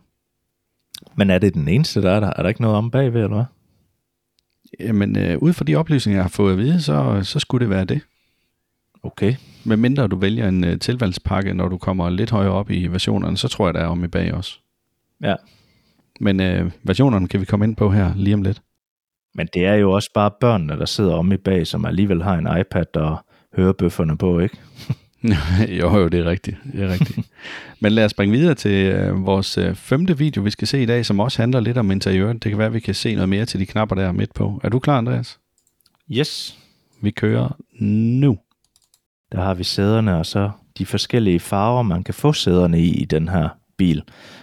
Men 1.17 1.31
er 1.31 1.39
det 1.39 1.55
den 1.55 1.69
eneste, 1.69 2.03
der 2.03 2.11
er 2.11 2.21
der? 2.21 2.33
Er 2.37 2.43
der 2.43 2.49
ikke 2.49 2.63
noget 2.63 2.77
om 2.77 2.91
bagved, 2.91 3.23
eller 3.23 3.37
hvad? 3.37 3.45
Jamen, 4.81 5.19
øh, 5.19 5.39
ud 5.39 5.53
fra 5.53 5.65
de 5.65 5.77
oplysninger, 5.77 6.19
jeg 6.19 6.25
har 6.25 6.29
fået 6.29 6.53
at 6.53 6.59
vide, 6.59 6.83
så, 6.83 7.21
så 7.23 7.39
skulle 7.39 7.63
det 7.65 7.71
være 7.71 7.85
det. 7.85 8.01
Okay. 9.03 9.35
Med 9.65 9.77
mindre 9.77 10.09
du 10.09 10.17
vælger 10.17 10.49
en 10.49 10.65
øh, 10.65 10.79
tilvalgspakke, 10.79 11.55
når 11.55 11.69
du 11.69 11.79
kommer 11.79 12.11
lidt 12.11 12.31
højere 12.31 12.53
op 12.53 12.71
i 12.71 12.87
versionerne, 12.87 13.37
så 13.37 13.49
tror 13.49 13.67
jeg, 13.67 13.75
der 13.75 13.81
er 13.81 13.87
om 13.87 14.05
i 14.05 14.09
bag 14.09 14.35
også. 14.35 14.59
Ja. 15.23 15.35
Men 16.21 16.41
øh, 16.41 16.71
versionerne 16.83 17.29
kan 17.29 17.41
vi 17.41 17.45
komme 17.45 17.65
ind 17.65 17.77
på 17.77 17.91
her 17.91 18.13
lige 18.17 18.35
om 18.35 18.43
lidt. 18.43 18.63
Men 19.35 19.49
det 19.55 19.67
er 19.67 19.75
jo 19.75 19.93
også 19.93 20.11
bare 20.15 20.31
børnene, 20.41 20.79
der 20.79 20.85
sidder 20.85 21.15
om 21.15 21.33
i 21.33 21.37
bag, 21.37 21.67
som 21.67 21.85
alligevel 21.85 22.23
har 22.23 22.35
en 22.35 22.61
iPad 22.61 22.97
og 22.97 23.17
hører 23.57 23.73
bøfferne 23.73 24.19
på, 24.19 24.39
ikke? 24.39 24.57
jo, 25.81 25.99
jo, 25.99 26.09
det 26.09 26.21
er 26.21 26.25
rigtigt. 26.25 26.57
Det 26.73 26.83
er 26.83 26.93
rigtigt. 26.93 27.29
Men 27.81 27.93
lad 27.93 28.05
os 28.05 28.11
springe 28.11 28.39
videre 28.39 28.55
til 28.55 28.87
øh, 28.87 29.27
vores 29.27 29.59
øh, 29.59 29.75
femte 29.75 30.19
video, 30.19 30.43
vi 30.43 30.51
skal 30.51 30.69
se 30.69 30.83
i 30.83 30.87
dag, 30.87 31.07
som 31.07 31.21
også 31.21 31.43
handler 31.43 31.61
lidt 31.61 31.79
om 31.79 31.91
interiøret. 31.91 32.43
Det 32.43 32.51
kan 32.51 32.59
være, 32.59 32.67
at 32.67 32.75
vi 32.75 32.81
kan 32.81 32.95
se 32.95 33.15
noget 33.15 33.29
mere 33.29 33.45
til 33.45 33.61
de 33.61 33.67
knapper 33.67 33.97
der 33.97 34.13
midt 34.13 34.35
på. 34.35 34.61
Er 34.65 34.69
du 34.69 34.79
klar, 34.79 34.99
Andreas? 34.99 35.39
Yes. 36.13 36.59
Vi 37.03 37.11
kører 37.11 37.57
nu. 37.81 38.39
Der 39.33 39.41
har 39.41 39.55
vi 39.55 39.65
sæderne, 39.65 40.17
og 40.17 40.27
så 40.27 40.51
de 40.79 40.87
forskellige 40.87 41.41
farver, 41.41 41.83
man 41.83 42.05
kan 42.05 42.15
få 42.15 42.33
sæderne 42.33 42.81
i 42.81 43.03
i 43.03 43.05
den 43.05 43.29
her 43.29 43.49
bil. 43.79 44.03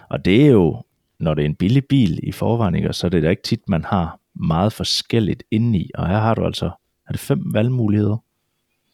Og 0.09 0.25
det 0.25 0.45
er 0.45 0.51
jo, 0.51 0.83
når 1.19 1.33
det 1.33 1.41
er 1.41 1.45
en 1.45 1.55
billig 1.55 1.85
bil 1.85 2.19
i 2.23 2.31
forvejen, 2.31 2.93
så 2.93 3.07
er 3.07 3.09
det 3.09 3.23
da 3.23 3.29
ikke 3.29 3.43
tit, 3.43 3.69
man 3.69 3.85
har 3.85 4.19
meget 4.39 4.73
forskelligt 4.73 5.43
indeni. 5.51 5.89
Og 5.95 6.07
her 6.07 6.19
har 6.19 6.35
du 6.35 6.45
altså, 6.45 6.65
er 7.07 7.11
det 7.11 7.19
fem 7.19 7.53
valgmuligheder? 7.53 8.17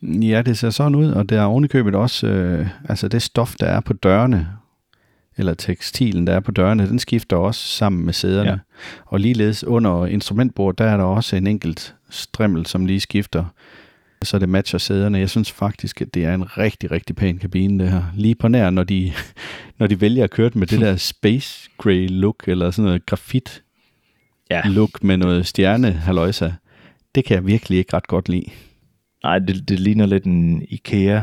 Ja, 0.01 0.41
det 0.41 0.57
ser 0.57 0.69
sådan 0.69 0.95
ud, 0.95 1.11
og 1.11 1.29
der 1.29 1.41
er 1.41 1.45
ovenikøbet 1.45 1.95
også, 1.95 2.27
øh, 2.27 2.67
altså 2.89 3.07
det 3.07 3.21
stof, 3.21 3.55
der 3.59 3.65
er 3.65 3.79
på 3.79 3.93
dørene, 3.93 4.47
eller 5.37 5.53
tekstilen, 5.53 6.27
der 6.27 6.33
er 6.33 6.39
på 6.39 6.51
dørene, 6.51 6.87
den 6.87 6.99
skifter 6.99 7.37
også 7.37 7.67
sammen 7.67 8.05
med 8.05 8.13
sæderne. 8.13 8.49
Ja. 8.49 8.57
Og 9.05 9.19
ligeledes 9.19 9.63
under 9.63 10.05
instrumentbordet, 10.05 10.77
der 10.77 10.85
er 10.85 10.97
der 10.97 11.03
også 11.03 11.35
en 11.35 11.47
enkelt 11.47 11.95
strimmel, 12.09 12.65
som 12.65 12.85
lige 12.85 12.99
skifter, 12.99 13.45
så 14.23 14.39
det 14.39 14.49
matcher 14.49 14.79
sæderne. 14.79 15.19
Jeg 15.19 15.29
synes 15.29 15.51
faktisk, 15.51 16.01
at 16.01 16.13
det 16.13 16.25
er 16.25 16.33
en 16.33 16.57
rigtig, 16.57 16.91
rigtig 16.91 17.15
pæn 17.15 17.37
kabine, 17.37 17.83
det 17.83 17.91
her. 17.91 18.03
Lige 18.15 18.35
på 18.35 18.47
nær, 18.47 18.69
når 18.69 18.83
de, 18.83 19.13
når 19.79 19.87
de 19.87 20.01
vælger 20.01 20.23
at 20.23 20.31
køre 20.31 20.49
den 20.49 20.59
med 20.59 20.67
det 20.67 20.81
der 20.85 20.95
space 20.95 21.69
gray 21.77 22.07
look, 22.09 22.43
eller 22.47 22.71
sådan 22.71 22.85
noget 22.85 23.05
grafit 23.05 23.62
Ja. 24.53 24.61
look 24.65 25.03
med 25.03 25.17
noget 25.17 25.47
stjerne 25.47 25.91
haløjsa. 25.91 26.51
Det 27.15 27.25
kan 27.25 27.35
jeg 27.35 27.47
virkelig 27.47 27.77
ikke 27.77 27.95
ret 27.95 28.07
godt 28.07 28.29
lide. 28.29 28.45
Nej, 29.23 29.39
det, 29.39 29.69
det 29.69 29.79
ligner 29.79 30.05
lidt 30.05 30.23
en 30.23 30.65
IKEA 30.69 31.21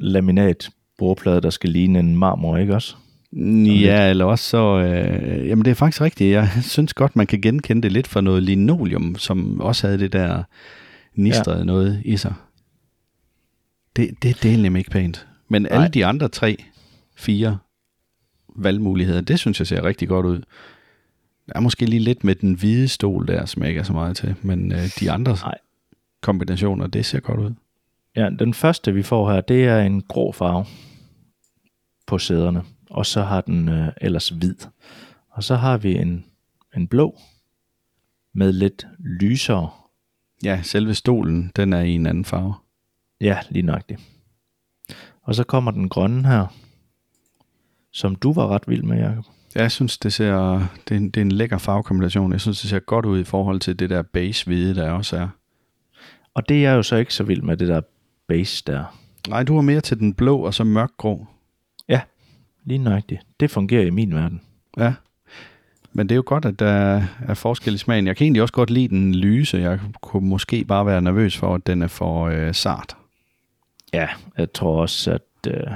laminat 0.00 0.70
bordplade, 0.98 1.40
der 1.40 1.50
skal 1.50 1.70
ligne 1.70 1.98
en 1.98 2.16
marmor, 2.16 2.56
ikke 2.56 2.74
også? 2.74 2.96
Ja, 3.32 4.10
eller 4.10 4.24
også 4.24 4.44
så... 4.44 4.78
Øh, 4.78 5.48
jamen, 5.48 5.64
det 5.64 5.70
er 5.70 5.74
faktisk 5.74 6.00
rigtigt. 6.00 6.32
Jeg 6.32 6.50
synes 6.62 6.94
godt, 6.94 7.16
man 7.16 7.26
kan 7.26 7.40
genkende 7.40 7.82
det 7.82 7.92
lidt 7.92 8.06
fra 8.06 8.20
noget 8.20 8.42
linoleum, 8.42 9.16
som 9.18 9.60
også 9.60 9.86
havde 9.86 9.98
det 9.98 10.12
der 10.12 10.42
nistrede 11.14 11.58
ja. 11.58 11.64
noget 11.64 12.02
i 12.04 12.16
sig. 12.16 12.34
Det, 13.96 14.10
det, 14.22 14.42
det 14.42 14.54
er 14.54 14.58
nemlig 14.58 14.80
ikke 14.80 14.90
pænt. 14.90 15.26
Men 15.48 15.62
Nej. 15.62 15.70
alle 15.72 15.88
de 15.88 16.06
andre 16.06 16.28
tre, 16.28 16.64
fire 17.16 17.58
valgmuligheder, 18.56 19.20
det 19.20 19.38
synes 19.38 19.58
jeg 19.58 19.66
ser 19.66 19.84
rigtig 19.84 20.08
godt 20.08 20.26
ud. 20.26 20.42
Der 21.48 21.52
er 21.56 21.60
måske 21.60 21.86
lige 21.86 22.00
lidt 22.00 22.24
med 22.24 22.34
den 22.34 22.54
hvide 22.54 22.88
stol 22.88 23.26
der, 23.28 23.44
som 23.46 23.62
jeg 23.62 23.68
ikke 23.68 23.78
er 23.78 23.84
så 23.84 23.92
meget 23.92 24.16
til. 24.16 24.34
Men 24.42 24.72
øh, 24.72 24.90
de 25.00 25.10
andre 25.10 25.32
Nej. 25.32 25.58
kombinationer, 26.20 26.86
det 26.86 27.06
ser 27.06 27.20
godt 27.20 27.40
ud. 27.40 27.54
Ja, 28.16 28.30
den 28.38 28.54
første 28.54 28.94
vi 28.94 29.02
får 29.02 29.32
her, 29.32 29.40
det 29.40 29.64
er 29.64 29.80
en 29.80 30.02
grå 30.02 30.32
farve 30.32 30.66
på 32.06 32.18
sæderne. 32.18 32.62
og 32.90 33.06
så 33.06 33.22
har 33.22 33.40
den 33.40 33.68
øh, 33.68 33.88
ellers 34.00 34.28
hvid. 34.28 34.54
Og 35.30 35.44
så 35.44 35.56
har 35.56 35.78
vi 35.78 35.96
en, 35.96 36.24
en 36.76 36.88
blå 36.88 37.18
med 38.32 38.52
lidt 38.52 38.86
lysere. 38.98 39.70
Ja, 40.44 40.60
selve 40.62 40.94
stolen, 40.94 41.52
den 41.56 41.72
er 41.72 41.80
i 41.80 41.90
en 41.90 42.06
anden 42.06 42.24
farve. 42.24 42.54
Ja, 43.20 43.38
lige 43.50 43.62
nøjagtigt. 43.62 44.00
Og 45.22 45.34
så 45.34 45.44
kommer 45.44 45.70
den 45.70 45.88
grønne 45.88 46.28
her, 46.28 46.46
som 47.92 48.16
du 48.16 48.32
var 48.32 48.48
ret 48.48 48.68
vild 48.68 48.82
med, 48.82 48.98
Jacob. 48.98 49.24
Jeg 49.54 49.70
synes, 49.70 49.98
det 49.98 50.12
ser 50.12 50.58
det 50.88 50.94
er, 50.94 50.96
en, 50.96 51.10
det 51.10 51.16
er 51.16 51.24
en 51.24 51.32
lækker 51.32 51.58
farvekombination. 51.58 52.32
Jeg 52.32 52.40
synes, 52.40 52.60
det 52.60 52.70
ser 52.70 52.78
godt 52.78 53.06
ud 53.06 53.20
i 53.20 53.24
forhold 53.24 53.60
til 53.60 53.78
det 53.78 53.90
der 53.90 54.02
base 54.02 54.46
hvide, 54.46 54.74
der 54.74 54.90
også 54.90 55.16
er. 55.16 55.28
Og 56.34 56.48
det 56.48 56.56
er 56.56 56.70
jeg 56.70 56.76
jo 56.76 56.82
så 56.82 56.96
ikke 56.96 57.14
så 57.14 57.24
vild 57.24 57.42
med, 57.42 57.56
det 57.56 57.68
der 57.68 57.80
base 58.28 58.62
der. 58.66 58.84
Nej, 59.28 59.42
du 59.42 59.58
er 59.58 59.62
mere 59.62 59.80
til 59.80 59.98
den 59.98 60.14
blå 60.14 60.38
og 60.38 60.54
så 60.54 60.64
mørkgrå. 60.64 61.26
Ja, 61.88 62.00
lige 62.64 62.78
nøjagtigt. 62.78 63.20
Det 63.40 63.50
fungerer 63.50 63.86
i 63.86 63.90
min 63.90 64.14
verden. 64.14 64.40
Ja. 64.76 64.94
Men 65.92 66.08
det 66.08 66.14
er 66.14 66.16
jo 66.16 66.22
godt, 66.26 66.44
at 66.44 66.58
der 66.58 67.02
er 67.26 67.34
forskel 67.34 67.74
i 67.74 67.78
smagen. 67.78 68.06
Jeg 68.06 68.16
kan 68.16 68.24
egentlig 68.24 68.42
også 68.42 68.54
godt 68.54 68.70
lide 68.70 68.88
den 68.88 69.14
lyse. 69.14 69.58
Jeg 69.58 69.80
kunne 70.00 70.28
måske 70.28 70.64
bare 70.64 70.86
være 70.86 71.02
nervøs 71.02 71.36
for, 71.36 71.54
at 71.54 71.66
den 71.66 71.82
er 71.82 71.86
for 71.86 72.24
øh, 72.24 72.54
sart. 72.54 72.96
Ja, 73.92 74.08
jeg 74.38 74.52
tror 74.52 74.80
også, 74.80 75.10
at 75.10 75.52
øh, 75.54 75.72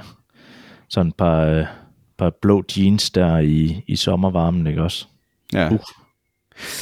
sådan 0.88 1.09
et 1.09 1.14
par, 1.14 1.41
øh, 1.41 1.67
par 2.23 2.31
blå 2.43 2.64
jeans 2.76 3.11
der 3.11 3.38
i, 3.38 3.85
i 3.87 3.97
sommervarmen, 3.97 4.67
ikke 4.67 4.83
også? 4.83 5.07
Ja. 5.52 5.67
Uh. 5.67 5.81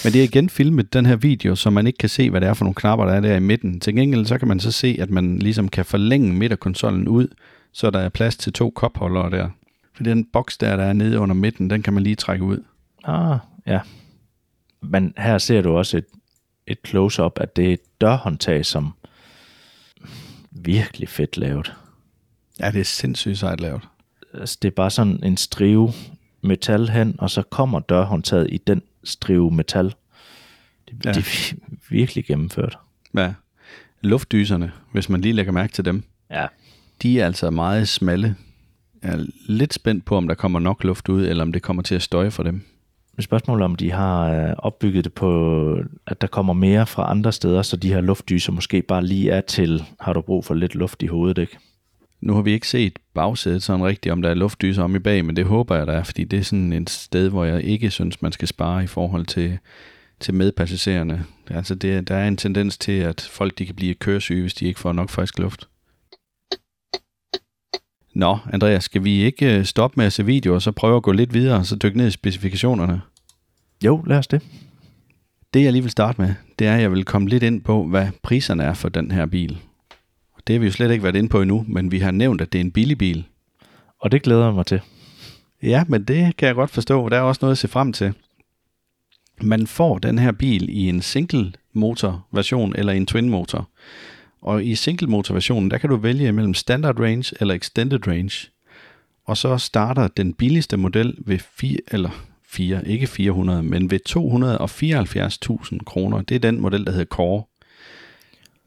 Men 0.05 0.13
det 0.13 0.21
er 0.21 0.25
igen 0.25 0.49
filmet, 0.49 0.93
den 0.93 1.07
her 1.07 1.17
video, 1.17 1.55
så 1.55 1.71
man 1.71 1.87
ikke 1.87 1.97
kan 1.97 2.09
se, 2.09 2.31
hvad 2.31 2.41
det 2.41 2.49
er 2.49 2.55
for 2.55 2.65
nogle 2.65 2.75
knapper, 2.75 3.07
der 3.07 3.13
er 3.13 3.21
der 3.21 3.37
i 3.37 3.41
midten. 3.41 3.81
Til 3.81 3.95
gengæld 3.95 4.27
så 4.27 4.39
kan 4.39 4.49
man 4.49 4.61
så 4.61 4.73
se, 4.73 4.97
at 5.01 5.11
man 5.11 5.39
ligesom 5.39 5.69
kan 5.69 5.85
forlænge 5.85 6.33
midterkonsollen 6.33 7.09
ud, 7.09 7.29
så 7.73 7.91
der 7.91 7.99
er 7.99 8.09
plads 8.09 8.37
til 8.37 8.53
to 8.53 8.71
kopholdere 8.71 9.31
der. 9.31 9.49
For 9.95 10.03
den 10.03 10.25
boks 10.25 10.59
der, 10.59 10.77
der 10.77 10.85
er 10.85 10.93
nede 10.93 11.19
under 11.19 11.35
midten, 11.35 11.71
den 11.71 11.83
kan 11.83 11.93
man 11.93 12.03
lige 12.03 12.17
trække 12.17 12.45
ud. 12.45 12.65
Ah, 13.05 13.39
ja. 13.67 13.81
Men 14.83 15.15
her 15.19 15.39
ser 15.39 15.63
du 15.63 15.77
også 15.77 15.97
et, 15.97 16.07
et 16.67 16.79
close-up, 16.87 17.33
at 17.37 17.57
det 17.57 17.69
er 17.69 17.73
et 17.73 18.01
dørhåndtag, 18.01 18.67
som 18.67 18.93
virkelig 20.51 21.09
fedt 21.09 21.37
lavet. 21.37 21.75
Ja, 22.61 22.71
det 22.71 22.81
er 22.81 22.85
sindssygt 22.85 23.39
sejt 23.39 23.61
lavet. 23.61 23.83
Altså, 24.35 24.59
det 24.63 24.69
er 24.69 24.73
bare 24.75 24.91
sådan 24.91 25.21
en 25.25 25.37
strive 25.37 25.93
metal 26.43 26.89
hen, 26.89 27.15
og 27.19 27.31
så 27.31 27.43
kommer 27.43 27.81
dørhåndtaget 27.81 28.47
i 28.53 28.57
den 28.67 28.83
strive 29.05 29.51
metal. 29.51 29.85
Det, 30.89 31.05
Ja. 31.05 31.13
det 31.13 31.17
er 31.19 31.53
vi- 31.53 31.77
virkelig 31.97 32.25
gennemført. 32.25 32.79
Ja. 33.17 33.33
Luftdyserne, 34.01 34.73
hvis 34.93 35.09
man 35.09 35.21
lige 35.21 35.33
lægger 35.33 35.53
mærke 35.53 35.73
til 35.73 35.85
dem, 35.85 36.03
Ja. 36.31 36.47
de 37.03 37.21
er 37.21 37.27
altså 37.27 37.51
meget 37.51 37.89
smalle. 37.89 38.37
Jeg 39.03 39.13
er 39.13 39.27
lidt 39.47 39.75
spændt 39.75 40.05
på, 40.05 40.17
om 40.17 40.29
der 40.29 40.35
kommer 40.35 40.59
nok 40.61 40.85
luft 40.85 41.09
ud, 41.09 41.27
eller 41.27 41.43
om 41.45 41.53
det 41.53 41.63
kommer 41.63 41.83
til 41.83 41.95
at 41.95 42.03
støje 42.03 42.31
for 42.31 42.43
dem. 42.43 42.63
Men 43.17 43.23
spørgsmålet 43.23 43.65
om 43.65 43.75
de 43.75 43.91
har 43.93 44.31
øh, 44.31 44.55
opbygget 44.59 45.05
det 45.05 45.13
på, 45.13 45.79
at 46.07 46.21
der 46.21 46.27
kommer 46.27 46.53
mere 46.53 46.87
fra 46.87 47.11
andre 47.11 47.33
steder, 47.33 47.63
så 47.63 47.77
de 47.77 47.89
her 47.93 48.01
luftdyser 48.01 48.53
måske 48.53 48.83
bare 48.83 49.05
lige 49.07 49.31
er 49.31 49.41
til, 49.41 49.85
har 50.01 50.13
du 50.13 50.21
brug 50.21 50.45
for 50.45 50.55
lidt 50.55 50.75
luft 50.75 51.03
i 51.03 51.07
hovedet, 51.07 51.39
ikke? 51.39 51.59
Nu 52.21 52.35
har 52.35 52.43
vi 52.43 52.53
ikke 52.53 52.69
set 52.69 52.99
bagsædet 53.15 53.63
sådan 53.63 53.85
rigtigt, 53.85 54.13
om 54.13 54.23
der 54.23 54.31
er 54.31 54.35
luftdyser 54.35 54.83
om 54.83 54.97
i 54.97 54.99
bag, 54.99 55.25
men 55.25 55.37
det 55.37 55.45
håber 55.45 55.77
jeg, 55.77 55.87
der 55.87 55.93
er, 55.93 56.03
fordi 56.03 56.25
det 56.25 56.39
er 56.39 56.43
sådan 56.43 56.73
et 56.73 56.91
sted, 56.91 57.29
hvor 57.29 57.45
jeg 57.45 57.63
ikke 57.63 57.91
synes, 57.91 58.23
man 58.23 58.33
skal 58.33 58.49
spare 58.49 58.85
i 58.85 58.87
forhold 58.87 59.27
til, 59.27 59.59
til 60.21 60.35
medpassagererne. 60.35 61.25
Altså 61.51 61.75
det, 61.75 62.09
der 62.09 62.15
er 62.17 62.29
en 62.29 62.37
tendens 62.37 62.79
til, 62.79 62.93
at 62.93 63.21
folk 63.21 63.59
de 63.59 63.67
kan 63.67 63.75
blive 63.75 63.95
køresyge, 63.95 64.41
hvis 64.41 64.55
de 64.55 64.67
ikke 64.67 64.81
får 64.81 64.93
nok 64.93 65.11
frisk 65.11 65.39
luft. 65.39 65.69
Nå, 68.15 68.39
Andreas, 68.53 68.85
skal 68.85 69.05
vi 69.05 69.23
ikke 69.23 69.59
øh, 69.59 69.65
stoppe 69.65 69.95
med 69.97 70.07
at 70.07 70.13
se 70.13 70.25
videoer, 70.25 70.55
og 70.55 70.63
så 70.63 70.73
prøve 70.73 70.97
at 70.97 71.03
gå 71.03 71.13
lidt 71.13 71.35
videre, 71.35 71.59
og 71.59 71.67
så 71.67 71.77
dykke 71.77 71.99
ned 71.99 72.07
i 72.07 72.11
specifikationerne? 72.11 73.01
Jo, 73.85 74.03
lad 74.07 74.19
os 74.19 74.27
det. 74.27 74.43
Det 75.55 75.63
jeg 75.65 75.73
lige 75.73 75.83
vil 75.83 75.91
starte 75.91 76.21
med, 76.21 76.35
det 76.59 76.67
er, 76.67 76.75
at 76.75 76.83
jeg 76.83 76.93
vil 76.93 77.05
komme 77.05 77.29
lidt 77.29 77.43
ind 77.43 77.61
på, 77.61 77.85
hvad 77.85 78.09
priserne 78.23 78.63
er 78.63 78.75
for 78.75 78.89
den 78.89 79.11
her 79.11 79.27
bil. 79.27 79.59
Det 80.51 80.55
har 80.55 80.61
vi 80.61 80.67
jo 80.67 80.73
slet 80.73 80.91
ikke 80.91 81.03
været 81.03 81.17
inde 81.17 81.29
på 81.29 81.43
endnu, 81.43 81.65
men 81.69 81.93
vi 81.93 81.99
har 81.99 82.11
nævnt, 82.11 82.41
at 82.41 82.53
det 82.53 82.59
er 82.59 82.65
en 82.65 82.71
billig 82.71 82.99
bil. 82.99 83.25
Og 84.01 84.13
det 84.13 84.23
glæder 84.23 84.45
jeg 84.45 84.55
mig 84.55 84.67
til. 84.67 84.81
Ja, 85.63 85.85
men 85.89 86.05
det 86.05 86.37
kan 86.37 86.47
jeg 86.47 86.55
godt 86.55 86.71
forstå. 86.71 87.09
Der 87.09 87.17
er 87.17 87.21
også 87.21 87.39
noget 87.43 87.53
at 87.53 87.59
se 87.59 87.69
frem 87.69 87.93
til. 87.93 88.13
Man 89.43 89.67
får 89.67 89.99
den 89.99 90.19
her 90.19 90.33
bil 90.33 90.69
i 90.69 90.89
en 90.89 91.03
single 91.03 91.53
motor 91.73 92.27
version 92.33 92.75
eller 92.77 92.93
en 92.93 93.07
twin 93.07 93.29
motor. 93.29 93.69
Og 94.43 94.65
i 94.65 94.75
single 94.75 95.07
motor 95.07 95.35
versionen, 95.35 95.71
der 95.71 95.79
kan 95.79 95.91
du 95.91 95.97
vælge 95.97 96.33
mellem 96.33 96.55
standard 96.55 97.01
range 97.01 97.35
eller 97.41 97.55
extended 97.55 98.07
range. 98.07 98.49
Og 99.25 99.37
så 99.37 99.59
starter 99.59 100.09
den 100.09 100.33
billigste 100.33 100.77
model 100.77 101.15
ved 101.19 101.39
4 101.39 101.77
eller 101.91 102.11
4, 102.49 102.89
ikke 102.89 103.07
400, 103.07 103.63
men 103.63 103.91
ved 103.91 104.01
274.000 104.09 105.79
kroner. 105.85 106.23
Det 106.23 106.35
er 106.35 106.39
den 106.39 106.61
model, 106.61 106.87
der 106.87 106.93
hedder 106.93 107.07
Core. 107.07 107.45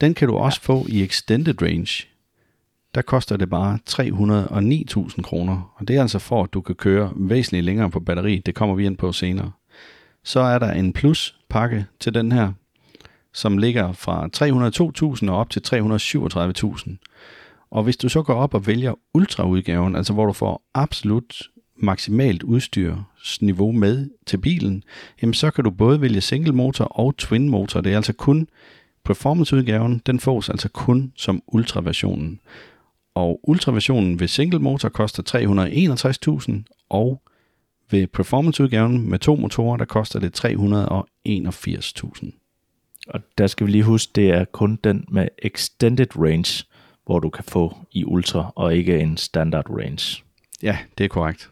Den 0.02 0.14
kan 0.14 0.28
du 0.28 0.36
også 0.36 0.62
få 0.62 0.86
i 0.90 1.04
extended 1.04 1.62
range. 1.62 2.08
Der 2.96 3.02
koster 3.02 3.38
det 3.38 3.50
bare 3.50 3.80
309.000 3.90 5.22
kroner, 5.22 5.74
og 5.76 5.88
det 5.88 5.96
er 5.96 6.02
altså 6.02 6.20
for, 6.20 6.44
at 6.44 6.54
du 6.54 6.62
kan 6.62 6.76
køre 6.76 7.12
væsentligt 7.16 7.66
længere 7.66 7.90
på 7.90 8.00
batteri. 8.00 8.42
Det 8.46 8.56
kommer 8.56 8.76
vi 8.76 8.86
ind 8.86 8.98
på 8.98 9.12
senere. 9.12 9.52
Så 10.24 10.40
er 10.40 10.60
der 10.60 10.72
en 10.72 10.94
plus-pakke 10.94 11.86
til 12.00 12.14
den 12.14 12.32
her, 12.32 12.52
som 13.34 13.58
ligger 13.58 13.94
fra 13.94 14.30
302.000 15.18 15.32
og 15.32 15.38
op 15.38 15.50
til 15.50 15.62
337.000. 15.66 16.98
Og 17.72 17.84
hvis 17.84 17.98
du 17.98 18.10
så 18.10 18.22
går 18.22 18.34
op 18.34 18.54
og 18.54 18.68
vælger 18.68 18.94
ultraudgaven, 19.14 19.96
altså 19.96 20.14
hvor 20.14 20.26
du 20.26 20.34
får 20.34 20.64
absolut 20.74 21.50
maksimalt 21.76 22.44
udstyrsniveau 22.44 23.72
med 23.72 24.10
til 24.26 24.38
bilen, 24.38 24.84
jamen 25.22 25.34
så 25.34 25.52
kan 25.52 25.64
du 25.64 25.72
både 25.72 26.02
vælge 26.02 26.22
single 26.22 26.54
motor 26.54 26.86
og 26.86 27.18
twin 27.18 27.50
motor. 27.50 27.82
Det 27.82 27.92
er 27.92 27.96
altså 27.96 28.14
kun 28.14 28.48
performance-udgaven, 29.06 30.02
den 30.06 30.20
fås 30.20 30.50
altså 30.50 30.70
kun 30.70 31.14
som 31.16 31.44
ultraversionen. 31.48 32.40
Og 33.16 33.40
ultraversionen 33.44 34.20
ved 34.20 34.28
single 34.28 34.60
motor 34.60 34.90
koster 34.90 35.24
361.000, 36.70 36.86
og 36.90 37.22
ved 37.90 38.08
performance-udgaven 38.08 39.10
med 39.10 39.20
to 39.20 39.36
motorer, 39.36 39.78
der 39.78 39.86
koster 39.86 40.20
det 40.20 40.46
381.000. 40.46 42.32
Og 43.08 43.22
der 43.38 43.48
skal 43.48 43.68
vi 43.68 43.72
lige 43.72 43.84
huske, 43.84 44.12
det 44.16 44.30
er 44.30 44.46
kun 44.46 44.80
den 44.84 45.06
med 45.08 45.28
extended 45.38 46.18
range, 46.18 46.66
hvor 47.06 47.20
du 47.20 47.30
kan 47.30 47.44
få 47.44 47.78
i 47.92 48.06
ultra, 48.06 48.54
og 48.56 48.76
ikke 48.76 49.00
en 49.00 49.18
standard 49.18 49.70
range. 49.70 50.24
Ja, 50.62 50.78
det 50.98 51.04
er 51.04 51.08
korrekt. 51.08 51.50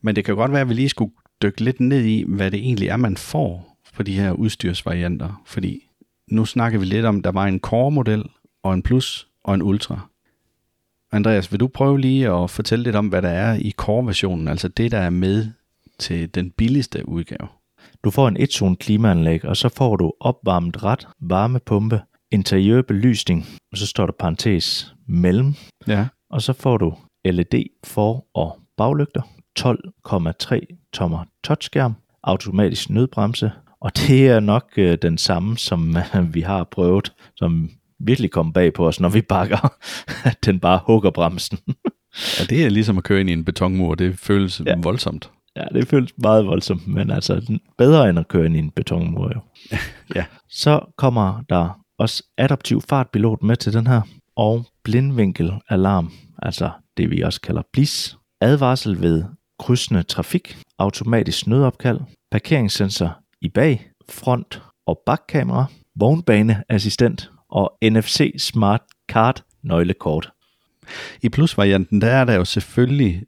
Men 0.00 0.16
det 0.16 0.24
kan 0.24 0.36
godt 0.36 0.52
være, 0.52 0.60
at 0.60 0.68
vi 0.68 0.74
lige 0.74 0.88
skulle 0.88 1.12
dykke 1.42 1.60
lidt 1.60 1.80
ned 1.80 2.04
i, 2.04 2.24
hvad 2.28 2.50
det 2.50 2.58
egentlig 2.58 2.88
er, 2.88 2.96
man 2.96 3.16
får 3.16 3.76
for 3.92 4.02
de 4.02 4.14
her 4.14 4.32
udstyrsvarianter. 4.32 5.42
Fordi 5.46 5.89
nu 6.30 6.44
snakker 6.44 6.78
vi 6.78 6.84
lidt 6.84 7.06
om, 7.06 7.22
der 7.22 7.32
var 7.32 7.44
en 7.46 7.60
Core-model, 7.60 8.24
og 8.62 8.74
en 8.74 8.82
Plus 8.82 9.28
og 9.44 9.54
en 9.54 9.62
Ultra. 9.62 10.00
Andreas, 11.12 11.52
vil 11.52 11.60
du 11.60 11.68
prøve 11.68 12.00
lige 12.00 12.28
at 12.30 12.50
fortælle 12.50 12.82
lidt 12.82 12.96
om, 12.96 13.08
hvad 13.08 13.22
der 13.22 13.28
er 13.28 13.54
i 13.54 13.70
Core-versionen, 13.76 14.48
altså 14.48 14.68
det, 14.68 14.90
der 14.92 14.98
er 14.98 15.10
med 15.10 15.46
til 15.98 16.34
den 16.34 16.50
billigste 16.50 17.08
udgave? 17.08 17.48
Du 18.04 18.10
får 18.10 18.28
en 18.28 18.36
et-zone 18.40 18.76
klimaanlæg, 18.76 19.44
og 19.44 19.56
så 19.56 19.68
får 19.68 19.96
du 19.96 20.12
opvarmet 20.20 20.82
ret, 20.84 21.08
varmepumpe, 21.20 22.00
interiør 22.30 22.82
belysning, 22.82 23.46
og 23.72 23.78
så 23.78 23.86
står 23.86 24.06
der 24.06 24.12
parentes 24.18 24.94
mellem, 25.06 25.54
Ja. 25.88 26.06
og 26.30 26.42
så 26.42 26.52
får 26.52 26.76
du 26.76 26.94
LED 27.24 27.64
for- 27.84 28.26
og 28.34 28.58
baglygter, 28.76 29.22
12,3 29.58 30.60
tommer 30.92 31.24
touchskærm, 31.44 31.94
automatisk 32.22 32.90
nødbremse, 32.90 33.52
og 33.80 33.96
det 33.96 34.28
er 34.28 34.40
nok 34.40 34.70
øh, 34.76 34.98
den 35.02 35.18
samme, 35.18 35.58
som 35.58 35.96
øh, 35.96 36.34
vi 36.34 36.40
har 36.40 36.64
prøvet, 36.64 37.12
som 37.36 37.70
virkelig 38.00 38.30
kom 38.30 38.52
bag 38.52 38.72
på 38.72 38.88
os, 38.88 39.00
når 39.00 39.08
vi 39.08 39.20
bakker, 39.20 39.74
at 40.24 40.38
den 40.46 40.60
bare 40.60 40.80
hugger 40.86 41.10
bremsen. 41.10 41.58
ja, 42.38 42.44
det 42.44 42.64
er 42.64 42.68
ligesom 42.68 42.98
at 42.98 43.04
køre 43.04 43.20
ind 43.20 43.30
i 43.30 43.32
en 43.32 43.44
betonmur. 43.44 43.94
Det 43.94 44.18
føles 44.18 44.62
ja. 44.66 44.74
Voldsomt. 44.82 45.30
ja, 45.56 45.64
det 45.74 45.88
føles 45.88 46.12
meget 46.18 46.46
voldsomt, 46.46 46.88
men 46.88 47.10
altså 47.10 47.58
bedre 47.78 48.10
end 48.10 48.18
at 48.18 48.28
køre 48.28 48.46
ind 48.46 48.56
i 48.56 48.58
en 48.58 48.70
betonmur 48.70 49.30
jo. 49.34 49.40
Ja. 50.14 50.24
Så 50.48 50.80
kommer 50.96 51.42
der 51.48 51.80
også 51.98 52.24
adaptiv 52.38 52.80
fartpilot 52.80 53.42
med 53.42 53.56
til 53.56 53.72
den 53.72 53.86
her, 53.86 54.00
og 54.36 54.66
blindvinkelalarm, 54.84 56.12
altså 56.42 56.70
det 56.96 57.10
vi 57.10 57.20
også 57.22 57.40
kalder 57.40 57.62
BLIS, 57.72 58.16
advarsel 58.40 59.00
ved 59.00 59.24
krydsende 59.58 60.02
trafik, 60.02 60.58
automatisk 60.78 61.46
nødopkald, 61.46 62.00
parkeringssensor 62.30 63.19
i 63.40 63.48
bag, 63.48 63.90
front- 64.08 64.62
og 64.86 65.02
bakkamera, 65.06 65.66
vognbaneassistent 65.94 67.30
og 67.48 67.78
NFC 67.82 68.34
Smart 68.38 68.82
Card 69.08 69.44
nøglekort. 69.62 70.32
I 71.22 71.28
Plus-varianten, 71.28 72.00
der 72.00 72.10
er 72.10 72.24
der 72.24 72.34
jo 72.34 72.44
selvfølgelig 72.44 73.22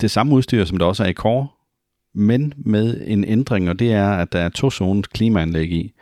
det 0.00 0.10
samme 0.10 0.34
udstyr, 0.34 0.64
som 0.64 0.78
der 0.78 0.86
også 0.86 1.04
er 1.04 1.08
i 1.08 1.12
Core, 1.12 1.48
men 2.14 2.52
med 2.56 3.00
en 3.06 3.24
ændring, 3.24 3.68
og 3.68 3.78
det 3.78 3.92
er, 3.92 4.10
at 4.10 4.32
der 4.32 4.38
er 4.40 4.48
to 4.48 4.70
zones 4.70 5.06
klimaanlæg 5.06 5.72
i. 5.72 5.92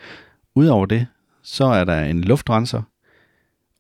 Udover 0.55 0.87
det, 0.87 1.07
så 1.43 1.65
er 1.65 1.85
der 1.85 2.05
en 2.05 2.21
luftrenser, 2.25 2.83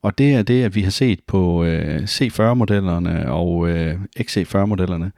Og 0.03 0.19
det 0.19 0.35
er 0.35 0.43
det, 0.43 0.65
at 0.65 0.75
vi 0.75 0.83
har 0.83 0.91
set 0.91 1.21
på 1.27 1.65
øh, 1.65 2.03
C40-modellerne 2.03 3.33
og 3.33 3.69
øh, 3.69 4.01
XC40-modellerne, 4.21 5.13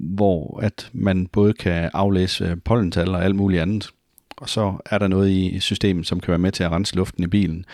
hvor 0.00 0.60
at 0.62 0.90
man 0.92 1.26
både 1.26 1.52
kan 1.52 1.90
aflæse 1.92 2.56
pollental 2.64 3.08
og 3.08 3.24
alt 3.24 3.36
muligt 3.36 3.62
andet. 3.62 3.90
Og 4.36 4.48
så 4.48 4.74
er 4.86 4.98
der 4.98 5.08
noget 5.08 5.30
i 5.30 5.60
systemet, 5.60 6.06
som 6.06 6.20
kan 6.20 6.30
være 6.30 6.38
med 6.38 6.52
til 6.52 6.64
at 6.64 6.72
rense 6.72 6.96
luften 6.96 7.24
i 7.24 7.26
bilen. 7.26 7.64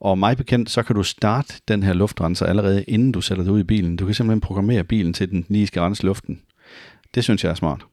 Og 0.00 0.18
mig 0.18 0.36
bekendt, 0.36 0.70
så 0.70 0.82
kan 0.82 0.96
du 0.96 1.02
starte 1.02 1.54
den 1.68 1.82
her 1.82 1.92
luftrenser 1.92 2.46
allerede 2.46 2.84
inden 2.84 3.12
du 3.12 3.20
sætter 3.20 3.44
det 3.44 3.50
ud 3.50 3.60
i 3.60 3.64
bilen. 3.64 3.96
Du 3.96 4.04
kan 4.04 4.14
simpelthen 4.14 4.40
programmere 4.40 4.84
bilen 4.84 5.12
til, 5.12 5.24
at 5.24 5.30
den 5.30 5.46
lige 5.48 5.66
skal 5.66 5.82
rense 5.82 6.04
luften. 6.04 6.40
Det 7.14 7.24
synes 7.24 7.44
jeg 7.44 7.50
er 7.50 7.54
smart. 7.54 7.86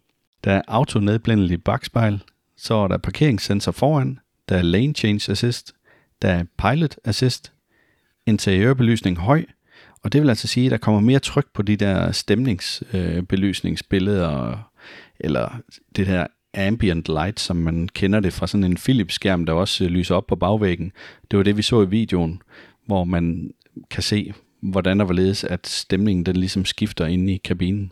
Der 0.43 0.51
er 0.51 0.61
autonedblændeligt 0.67 1.63
bagspejl, 1.63 2.23
så 2.57 2.73
er 2.73 2.87
der 2.87 2.97
parkeringssensor 2.97 3.71
foran, 3.71 4.19
der 4.49 4.57
er 4.57 4.61
lane 4.61 4.93
change 4.93 5.31
assist, 5.31 5.73
der 6.21 6.29
er 6.29 6.43
pilot 6.57 6.95
assist, 7.05 7.53
interiørbelysning 8.25 9.17
høj, 9.17 9.45
og 10.03 10.13
det 10.13 10.21
vil 10.21 10.29
altså 10.29 10.47
sige, 10.47 10.65
at 10.65 10.71
der 10.71 10.77
kommer 10.77 11.01
mere 11.01 11.19
tryk 11.19 11.47
på 11.53 11.61
de 11.61 11.75
der 11.75 12.11
stemningsbelysningsbilleder, 12.11 14.49
øh, 14.49 14.55
eller 15.19 15.59
det 15.95 16.07
her 16.07 16.27
ambient 16.53 17.09
light, 17.09 17.39
som 17.39 17.55
man 17.55 17.89
kender 17.93 18.19
det 18.19 18.33
fra 18.33 18.47
sådan 18.47 18.63
en 18.63 18.77
Philips-skærm, 18.77 19.45
der 19.45 19.53
også 19.53 19.83
øh, 19.83 19.89
lyser 19.89 20.15
op 20.15 20.27
på 20.27 20.35
bagvæggen. 20.35 20.91
Det 21.31 21.37
var 21.37 21.43
det, 21.43 21.57
vi 21.57 21.61
så 21.61 21.81
i 21.81 21.89
videoen, 21.89 22.41
hvor 22.85 23.03
man 23.03 23.51
kan 23.89 24.03
se, 24.03 24.33
hvordan 24.61 24.99
der 24.99 25.05
hvorledes, 25.05 25.43
at 25.43 25.67
stemningen 25.67 26.25
den 26.25 26.35
ligesom 26.35 26.65
skifter 26.65 27.05
inde 27.05 27.33
i 27.33 27.37
kabinen. 27.37 27.91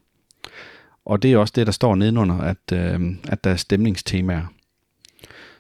Og 1.06 1.22
det 1.22 1.34
er 1.34 1.38
også 1.38 1.54
det, 1.56 1.66
der 1.66 1.74
står 1.74 1.96
nedenunder, 1.96 2.38
at, 2.38 2.72
øh, 2.74 3.02
at 3.28 3.44
der 3.44 3.50
er 3.50 3.56
stemningstemaer. 3.56 4.54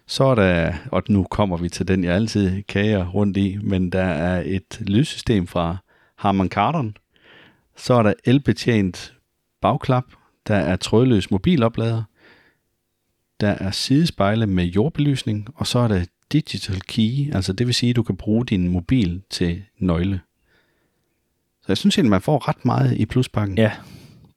Så 0.07 0.23
er 0.23 0.35
der, 0.35 0.73
og 0.91 1.03
nu 1.09 1.23
kommer 1.23 1.57
vi 1.57 1.69
til 1.69 1.87
den, 1.87 2.03
jeg 2.03 2.15
altid 2.15 2.63
kager 2.63 3.07
rundt 3.07 3.37
i, 3.37 3.57
men 3.61 3.89
der 3.89 4.03
er 4.03 4.43
et 4.45 4.81
lydsystem 4.81 5.47
fra 5.47 5.77
Harman 6.21 6.49
Kardon. 6.49 6.97
Så 7.75 7.93
er 7.93 8.03
der 8.03 8.13
elbetjent 8.25 9.13
bagklap. 9.61 10.03
Der 10.47 10.55
er 10.55 10.75
trådløs 10.75 11.31
mobiloplader. 11.31 12.03
Der 13.39 13.49
er 13.49 13.71
sidespejle 13.71 14.47
med 14.47 14.65
jordbelysning, 14.65 15.47
og 15.55 15.67
så 15.67 15.79
er 15.79 15.87
der 15.87 16.05
digital 16.31 16.81
key, 16.81 17.35
altså 17.35 17.53
det 17.53 17.67
vil 17.67 17.75
sige, 17.75 17.89
at 17.89 17.95
du 17.95 18.03
kan 18.03 18.17
bruge 18.17 18.45
din 18.45 18.67
mobil 18.67 19.21
til 19.29 19.63
nøgle. 19.79 20.21
Så 21.61 21.65
jeg 21.67 21.77
synes 21.77 21.97
egentlig, 21.97 22.09
man 22.09 22.21
får 22.21 22.47
ret 22.47 22.65
meget 22.65 22.97
i 22.97 23.05
pluspakken. 23.05 23.57
Ja, 23.57 23.71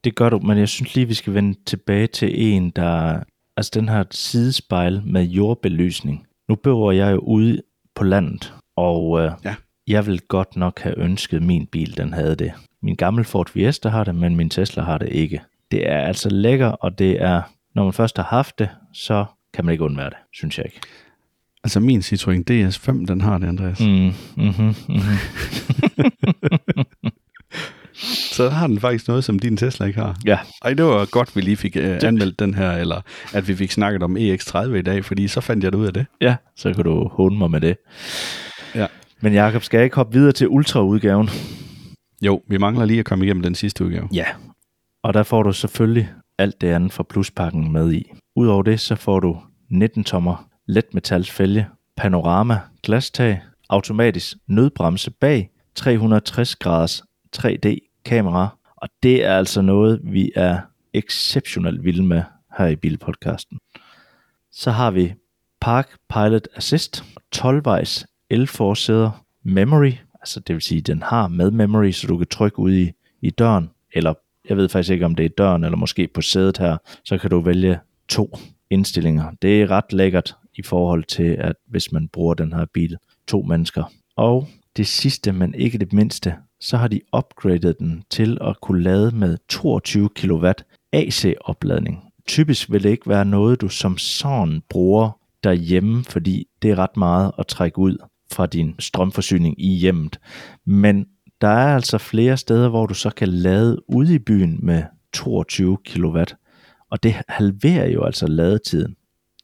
det 0.03 0.15
gør 0.15 0.29
du, 0.29 0.39
men 0.39 0.57
jeg 0.57 0.69
synes 0.69 0.95
lige, 0.95 1.07
vi 1.07 1.13
skal 1.13 1.33
vende 1.33 1.57
tilbage 1.65 2.07
til 2.07 2.43
en, 2.43 2.69
der... 2.69 3.23
Altså 3.57 3.71
den 3.75 3.89
her 3.89 4.03
sidespejl 4.11 5.01
med 5.05 5.23
jordbelysning. 5.23 6.27
Nu 6.49 6.55
bor 6.55 6.91
jeg 6.91 7.11
jo 7.11 7.19
ude 7.19 7.61
på 7.95 8.03
landet, 8.03 8.53
og 8.75 9.21
øh, 9.21 9.31
Ja. 9.43 9.55
Jeg 9.87 10.05
vil 10.05 10.21
godt 10.21 10.55
nok 10.55 10.79
have 10.79 10.99
ønsket, 10.99 11.37
at 11.37 11.43
min 11.43 11.67
bil 11.71 11.97
den 11.97 12.13
havde 12.13 12.35
det. 12.35 12.51
Min 12.81 12.95
gamle 12.95 13.23
Ford 13.23 13.49
Fiesta 13.49 13.89
har 13.89 14.03
det, 14.03 14.15
men 14.15 14.35
min 14.35 14.49
Tesla 14.49 14.83
har 14.83 14.97
det 14.97 15.09
ikke. 15.11 15.41
Det 15.71 15.89
er 15.89 15.99
altså 15.99 16.29
lækker, 16.29 16.67
og 16.67 16.99
det 16.99 17.21
er, 17.21 17.41
når 17.75 17.83
man 17.83 17.93
først 17.93 18.17
har 18.17 18.23
haft 18.23 18.59
det, 18.59 18.69
så 18.93 19.25
kan 19.53 19.65
man 19.65 19.71
ikke 19.71 19.83
undvære 19.83 20.09
det, 20.09 20.17
synes 20.33 20.57
jeg 20.57 20.65
ikke. 20.65 20.79
Altså 21.63 21.79
min 21.79 21.99
Citroën 21.99 22.43
DS5, 22.51 23.05
den 23.05 23.21
har 23.21 23.37
det, 23.37 23.47
Andreas. 23.47 23.79
Mm. 23.79 23.85
Mm, 23.87 24.13
mm-hmm, 24.37 24.75
mm-hmm. 24.89 25.01
Så 28.31 28.49
har 28.49 28.67
den 28.67 28.79
faktisk 28.79 29.07
noget, 29.07 29.23
som 29.23 29.39
din 29.39 29.57
Tesla 29.57 29.85
ikke 29.85 29.99
har. 29.99 30.17
Ja, 30.25 30.39
Ej, 30.61 30.73
det 30.73 30.85
var 30.85 31.05
godt, 31.05 31.35
vi 31.35 31.41
lige 31.41 31.57
fik 31.57 31.75
uh, 31.75 31.83
anmeldt 31.83 32.39
den 32.39 32.53
her, 32.53 32.71
eller 32.71 33.01
at 33.33 33.47
vi 33.47 33.55
fik 33.55 33.71
snakket 33.71 34.03
om 34.03 34.17
EX30 34.17 34.73
i 34.73 34.81
dag, 34.81 35.05
fordi 35.05 35.27
så 35.27 35.41
fandt 35.41 35.63
jeg 35.63 35.71
det 35.71 35.77
ud 35.77 35.87
af 35.87 35.93
det. 35.93 36.05
ja, 36.21 36.35
så 36.55 36.73
kan 36.73 36.83
du 36.83 37.07
håne 37.07 37.37
mig 37.37 37.51
med 37.51 37.61
det. 37.61 37.77
Men 39.25 39.33
Jakob, 39.33 39.63
skal 39.63 39.77
jeg 39.77 39.83
ikke 39.83 39.95
hoppe 39.95 40.13
videre 40.13 40.31
til 40.31 40.49
ultraudgaven? 40.49 41.29
Jo, 42.21 42.41
vi 42.47 42.57
mangler 42.57 42.85
lige 42.85 42.99
at 42.99 43.05
komme 43.05 43.25
igennem 43.25 43.43
den 43.43 43.55
sidste 43.55 43.85
udgave. 43.85 44.09
Ja, 44.13 44.25
og 45.03 45.13
der 45.13 45.23
får 45.23 45.43
du 45.43 45.53
selvfølgelig 45.53 46.09
alt 46.37 46.61
det 46.61 46.67
andet 46.67 46.93
fra 46.93 47.03
pluspakken 47.03 47.71
med 47.71 47.93
i. 47.93 48.11
Udover 48.35 48.63
det, 48.63 48.79
så 48.79 48.95
får 48.95 49.19
du 49.19 49.37
19-tommer 49.71 50.49
letmetalsfælge, 50.67 51.67
panorama, 51.97 52.59
glastag, 52.83 53.41
automatisk 53.69 54.37
nødbremse 54.47 55.11
bag, 55.11 55.49
360 55.75 56.55
graders 56.55 57.03
3D-kamera, 57.37 58.57
og 58.77 58.89
det 59.03 59.25
er 59.25 59.37
altså 59.37 59.61
noget, 59.61 60.01
vi 60.03 60.31
er 60.35 60.59
exceptionelt 60.93 61.83
vilde 61.83 62.03
med 62.03 62.23
her 62.57 62.67
i 62.67 62.75
Bilpodcasten. 62.75 63.59
Så 64.51 64.71
har 64.71 64.91
vi 64.91 65.13
Park 65.61 65.89
Pilot 66.09 66.47
Assist, 66.55 67.03
12-vejs 67.35 68.05
L-forsæder, 68.31 69.25
memory, 69.43 69.91
altså 70.21 70.39
det 70.39 70.53
vil 70.53 70.61
sige, 70.61 70.81
den 70.81 71.03
har 71.03 71.27
med 71.27 71.51
memory, 71.51 71.91
så 71.91 72.07
du 72.07 72.17
kan 72.17 72.27
trykke 72.27 72.59
ud 72.59 72.73
i, 72.73 72.91
i 73.21 73.29
døren, 73.29 73.69
eller 73.93 74.13
jeg 74.49 74.57
ved 74.57 74.69
faktisk 74.69 74.91
ikke, 74.91 75.05
om 75.05 75.15
det 75.15 75.25
er 75.25 75.29
døren, 75.29 75.63
eller 75.63 75.77
måske 75.77 76.07
på 76.13 76.21
sædet 76.21 76.57
her, 76.57 76.77
så 77.03 77.17
kan 77.17 77.29
du 77.29 77.39
vælge 77.39 77.79
to 78.09 78.37
indstillinger. 78.69 79.31
Det 79.41 79.61
er 79.61 79.71
ret 79.71 79.93
lækkert 79.93 80.35
i 80.55 80.61
forhold 80.61 81.03
til, 81.03 81.23
at 81.39 81.55
hvis 81.67 81.91
man 81.91 82.07
bruger 82.07 82.33
den 82.33 82.53
her 82.53 82.65
bil 82.73 82.97
to 83.27 83.41
mennesker. 83.41 83.83
Og 84.15 84.47
det 84.77 84.87
sidste, 84.87 85.31
men 85.31 85.55
ikke 85.55 85.77
det 85.77 85.93
mindste, 85.93 86.35
så 86.59 86.77
har 86.77 86.87
de 86.87 87.01
upgradet 87.17 87.79
den 87.79 88.03
til 88.09 88.37
at 88.41 88.61
kunne 88.61 88.83
lade 88.83 89.15
med 89.15 89.37
22 89.49 90.09
kW 90.09 90.47
AC-opladning. 90.93 92.03
Typisk 92.27 92.71
vil 92.71 92.83
det 92.83 92.89
ikke 92.89 93.09
være 93.09 93.25
noget, 93.25 93.61
du 93.61 93.69
som 93.69 93.97
sådan 93.97 94.61
bruger 94.69 95.19
derhjemme, 95.43 96.03
fordi 96.03 96.47
det 96.61 96.71
er 96.71 96.75
ret 96.75 96.97
meget 96.97 97.31
at 97.37 97.47
trække 97.47 97.79
ud 97.79 97.97
fra 98.31 98.45
din 98.45 98.75
strømforsyning 98.79 99.61
i 99.61 99.73
hjemmet. 99.73 100.19
Men 100.65 101.05
der 101.41 101.47
er 101.47 101.75
altså 101.75 101.97
flere 101.97 102.37
steder, 102.37 102.69
hvor 102.69 102.85
du 102.85 102.93
så 102.93 103.09
kan 103.09 103.27
lade 103.27 103.81
ude 103.89 104.15
i 104.15 104.19
byen 104.19 104.59
med 104.63 104.83
22 105.13 105.77
kW, 105.85 106.23
og 106.91 107.03
det 107.03 107.15
halverer 107.29 107.89
jo 107.89 108.03
altså 108.03 108.27
ladetiden. 108.27 108.95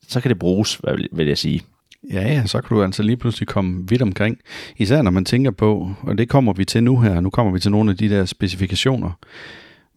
Så 0.08 0.22
kan 0.22 0.30
det 0.30 0.40
bruges, 0.40 0.82
vil 1.14 1.28
jeg 1.28 1.38
sige. 1.38 1.62
Ja, 2.12 2.22
ja, 2.22 2.46
så 2.46 2.62
kan 2.62 2.78
du 2.78 2.84
altså 2.84 3.04
lige 3.04 3.18
pludselig 3.18 3.48
komme 3.48 3.88
vidt 3.90 4.02
omkring. 4.02 4.38
Især 4.78 5.02
når 5.02 5.12
man 5.12 5.26
tænker 5.26 5.52
på, 5.52 5.92
og 6.02 6.18
det 6.18 6.30
kommer 6.30 6.54
vi 6.54 6.66
til 6.66 6.84
nu 6.84 7.00
her, 7.00 7.20
nu 7.20 7.30
kommer 7.30 7.54
vi 7.54 7.60
til 7.60 7.72
nogle 7.72 7.92
af 7.92 7.98
de 7.98 8.10
der 8.10 8.26
specifikationer. 8.26 9.12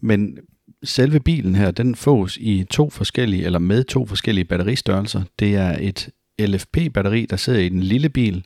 Men 0.01 0.39
selve 0.85 1.21
bilen 1.21 1.55
her, 1.55 1.71
den 1.71 1.95
fås 1.95 2.37
i 2.37 2.65
to 2.71 2.91
forskellige, 2.91 3.45
eller 3.45 3.59
med 3.59 3.85
to 3.85 4.07
forskellige 4.07 4.45
batteristørrelser. 4.45 5.23
Det 5.39 5.57
er 5.57 5.77
et 5.81 6.11
LFP-batteri, 6.41 7.27
der 7.27 7.37
sidder 7.37 7.61
i 7.61 7.69
den 7.69 7.81
lille 7.81 8.09
bil 8.09 8.45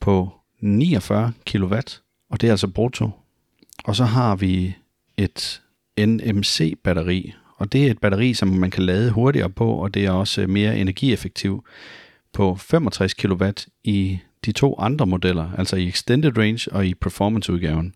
på 0.00 0.32
49 0.60 1.32
kW, 1.46 1.74
og 2.30 2.40
det 2.40 2.46
er 2.46 2.50
altså 2.50 2.68
brutto. 2.68 3.10
Og 3.84 3.96
så 3.96 4.04
har 4.04 4.36
vi 4.36 4.76
et 5.16 5.62
NMC-batteri, 6.00 7.34
og 7.56 7.72
det 7.72 7.86
er 7.86 7.90
et 7.90 7.98
batteri, 7.98 8.34
som 8.34 8.48
man 8.48 8.70
kan 8.70 8.82
lade 8.82 9.10
hurtigere 9.10 9.50
på, 9.50 9.72
og 9.72 9.94
det 9.94 10.04
er 10.04 10.10
også 10.10 10.46
mere 10.46 10.78
energieffektivt 10.78 11.64
på 12.32 12.54
65 12.54 13.14
kW 13.14 13.44
i 13.84 14.18
de 14.44 14.52
to 14.52 14.78
andre 14.78 15.06
modeller, 15.06 15.50
altså 15.58 15.76
i 15.76 15.88
Extended 15.88 16.38
Range 16.38 16.72
og 16.72 16.86
i 16.86 16.94
Performance-udgaven. 16.94 17.94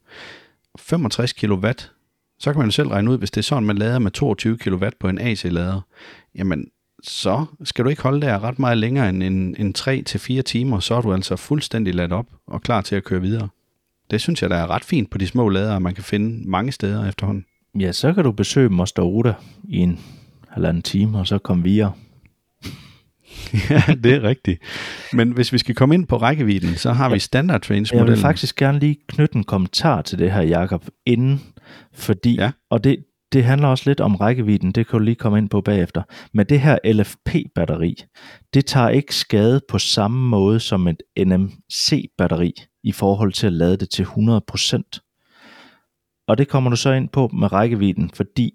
65 0.79 1.33
kW, 1.33 1.67
så 2.39 2.53
kan 2.53 2.59
man 2.59 2.67
jo 2.67 2.71
selv 2.71 2.89
regne 2.89 3.11
ud, 3.11 3.19
hvis 3.19 3.31
det 3.31 3.39
er 3.39 3.43
sådan, 3.43 3.67
man 3.67 3.79
lader 3.79 3.99
med 3.99 4.11
22 4.11 4.59
kW 4.59 4.85
på 5.01 5.09
en 5.09 5.19
AC-lader, 5.19 5.81
jamen 6.35 6.71
så 7.03 7.45
skal 7.65 7.85
du 7.85 7.91
ikke 7.91 8.03
holde 8.03 8.21
der 8.27 8.45
ret 8.45 8.59
meget 8.59 8.79
længere 8.79 9.09
end 9.09 9.23
en, 9.23 9.57
en 9.59 9.75
3-4 9.79 10.43
timer, 10.43 10.81
så 10.81 10.95
er 10.95 11.01
du 11.01 11.13
altså 11.13 11.37
fuldstændig 11.37 11.95
ladt 11.95 12.13
op 12.13 12.27
og 12.47 12.63
klar 12.63 12.81
til 12.81 12.97
at 12.97 13.05
køre 13.05 13.21
videre. 13.21 13.49
Det 14.11 14.21
synes 14.21 14.43
jeg, 14.43 14.51
der 14.51 14.57
er 14.57 14.67
ret 14.71 14.85
fint 14.85 15.11
på 15.11 15.19
de 15.19 15.27
små 15.27 15.49
ladere, 15.49 15.81
man 15.81 15.95
kan 15.95 16.05
finde 16.05 16.49
mange 16.51 16.73
steder 16.73 17.09
efterhånden. 17.09 17.45
Ja, 17.81 17.93
så 17.93 18.13
kan 18.13 18.25
du 18.25 18.33
besøge 18.33 18.69
Moster 18.69 19.03
Oda 19.03 19.35
i 19.69 19.77
en 19.77 20.01
halvanden 20.49 20.83
time, 20.83 21.19
og 21.19 21.27
så 21.27 21.39
komme 21.39 21.65
videre. 21.65 21.93
ja, 23.71 23.83
det 24.05 24.13
er 24.15 24.23
rigtigt. 24.23 24.61
Men 25.13 25.31
hvis 25.31 25.53
vi 25.53 25.59
skal 25.59 25.75
komme 25.75 25.95
ind 25.95 26.07
på 26.07 26.17
rækkevidden, 26.17 26.75
så 26.77 26.93
har 26.93 27.11
vi 27.11 27.19
standard 27.19 27.71
range 27.71 27.89
Jeg 27.93 27.99
vil 27.99 28.03
modellen. 28.03 28.21
faktisk 28.21 28.57
gerne 28.57 28.79
lige 28.79 28.97
knytte 29.09 29.37
en 29.37 29.45
kommentar 29.45 30.03
til 30.03 30.19
det 30.19 30.33
her, 30.33 30.43
Jakob, 30.43 30.85
inden, 31.07 31.43
fordi, 31.95 32.35
Ja. 32.35 32.51
og 32.71 32.85
det, 32.85 32.97
det 33.33 33.45
handler 33.45 33.69
også 33.69 33.91
lidt 33.91 34.01
om 34.01 34.17
rækkevidden, 34.17 34.73
det 34.73 34.87
kan 34.87 34.99
du 34.99 35.05
lige 35.05 35.15
komme 35.15 35.39
ind 35.39 35.49
på 35.49 35.61
bagefter, 35.61 36.03
men 36.33 36.47
det 36.47 36.61
her 36.61 36.79
LFP-batteri, 36.85 38.05
det 38.55 38.67
tager 38.67 38.89
ikke 38.89 39.15
skade 39.15 39.61
på 39.69 39.79
samme 39.79 40.29
måde 40.29 40.61
som 40.61 40.89
et 40.89 41.03
NMC-batteri 41.19 42.55
i 42.83 42.93
forhold 42.93 43.33
til 43.33 43.47
at 43.47 43.53
lade 43.53 43.77
det 43.77 43.91
til 43.91 44.03
100%. 44.03 45.03
Og 46.29 46.39
det 46.39 46.49
kommer 46.49 46.71
du 46.71 46.77
så 46.77 46.93
ind 46.93 47.09
på 47.09 47.29
med 47.29 47.53
rækkevidden, 47.53 48.11
fordi 48.11 48.53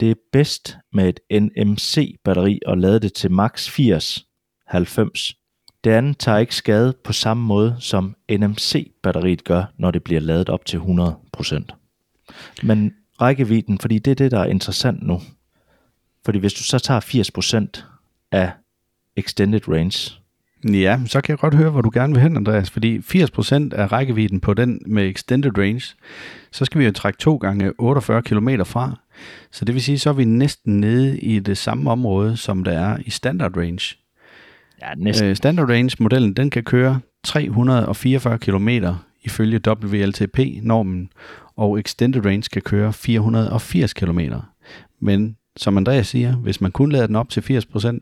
det 0.00 0.10
er 0.10 0.14
bedst 0.32 0.76
med 0.92 1.08
et 1.08 1.44
NMC-batteri 1.44 2.58
at 2.66 2.78
lade 2.78 3.00
det 3.00 3.12
til 3.12 3.30
max 3.30 3.70
80, 3.70 4.26
90. 4.66 5.34
Det 5.84 5.90
andet 5.90 6.18
tager 6.18 6.38
ikke 6.38 6.54
skade 6.54 6.94
på 7.04 7.12
samme 7.12 7.44
måde, 7.44 7.76
som 7.80 8.16
NMC-batteriet 8.32 9.44
gør, 9.44 9.72
når 9.78 9.90
det 9.90 10.04
bliver 10.04 10.20
ladet 10.20 10.48
op 10.48 10.64
til 10.64 10.78
100%. 10.78 11.64
Men 12.62 12.92
rækkevidden, 13.20 13.78
fordi 13.78 13.98
det 13.98 14.10
er 14.10 14.14
det, 14.14 14.30
der 14.30 14.40
er 14.40 14.46
interessant 14.46 15.02
nu. 15.02 15.20
Fordi 16.24 16.38
hvis 16.38 16.52
du 16.52 16.62
så 16.62 16.78
tager 16.78 17.00
80% 17.80 17.84
af 18.32 18.50
extended 19.16 19.68
range, 19.68 20.14
Ja, 20.72 21.00
så 21.06 21.20
kan 21.20 21.32
jeg 21.32 21.38
godt 21.38 21.54
høre, 21.54 21.70
hvor 21.70 21.80
du 21.80 21.90
gerne 21.94 22.12
vil 22.12 22.22
hen, 22.22 22.36
Andreas, 22.36 22.70
fordi 22.70 22.98
80% 22.98 23.74
af 23.74 23.92
rækkevidden 23.92 24.40
på 24.40 24.54
den 24.54 24.82
med 24.86 25.08
extended 25.08 25.58
range, 25.58 25.94
så 26.52 26.64
skal 26.64 26.78
vi 26.78 26.84
jo 26.84 26.92
trække 26.92 27.18
to 27.18 27.36
gange 27.36 27.72
48 27.80 28.22
km 28.22 28.48
fra. 28.64 28.98
Så 29.50 29.64
det 29.64 29.74
vil 29.74 29.82
sige, 29.82 29.98
så 29.98 30.10
er 30.10 30.14
vi 30.14 30.24
næsten 30.24 30.80
nede 30.80 31.20
i 31.20 31.38
det 31.38 31.58
samme 31.58 31.90
område, 31.90 32.36
som 32.36 32.64
der 32.64 32.72
er 32.72 32.98
i 33.06 33.10
standard 33.10 33.56
range. 33.56 33.96
Ja, 34.82 34.94
næsten. 34.96 35.28
Øh, 35.28 35.36
standard 35.36 35.68
range-modellen, 35.68 36.32
den 36.32 36.50
kan 36.50 36.62
køre 36.62 37.00
344 37.24 38.38
km 38.38 38.68
ifølge 39.22 39.60
WLTP-normen, 39.68 41.08
og 41.56 41.78
extended 41.78 42.26
range 42.26 42.48
kan 42.52 42.62
køre 42.62 42.92
480 42.92 43.92
km. 43.92 44.20
Men 45.00 45.36
som 45.56 45.76
Andreas 45.76 46.06
siger, 46.06 46.36
hvis 46.36 46.60
man 46.60 46.72
kun 46.72 46.92
lader 46.92 47.06
den 47.06 47.16
op 47.16 47.28
til 47.28 47.40
80%, 47.40 47.98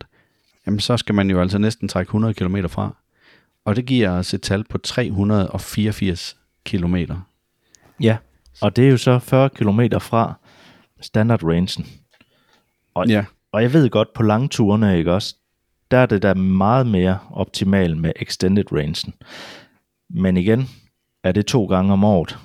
jamen 0.66 0.80
så 0.80 0.96
skal 0.96 1.14
man 1.14 1.30
jo 1.30 1.40
altså 1.40 1.58
næsten 1.58 1.88
trække 1.88 2.08
100 2.08 2.34
km 2.34 2.56
fra. 2.66 2.96
Og 3.64 3.76
det 3.76 3.86
giver 3.86 4.10
os 4.10 4.34
et 4.34 4.42
tal 4.42 4.64
på 4.64 4.78
384 4.78 6.36
km. 6.64 6.96
Ja, 8.00 8.16
og 8.62 8.76
det 8.76 8.86
er 8.86 8.90
jo 8.90 8.96
så 8.96 9.18
40 9.18 9.50
km 9.50 9.80
fra 10.00 10.34
standard 11.00 11.44
rangen. 11.44 11.86
Og, 12.94 13.08
Ja, 13.08 13.24
og 13.52 13.62
jeg 13.62 13.72
ved 13.72 13.90
godt, 13.90 14.12
på 14.12 14.22
lange 14.22 14.48
turene, 14.48 14.98
ikke 14.98 15.12
også, 15.12 15.36
der 15.90 15.98
er 15.98 16.06
det 16.06 16.22
da 16.22 16.34
meget 16.34 16.86
mere 16.86 17.18
optimalt 17.30 17.96
med 17.96 18.12
extended 18.16 18.72
rangen. 18.72 19.14
Men 20.10 20.36
igen, 20.36 20.68
er 21.24 21.32
det 21.32 21.46
to 21.46 21.66
gange 21.66 21.92
om 21.92 22.04
året, 22.04 22.38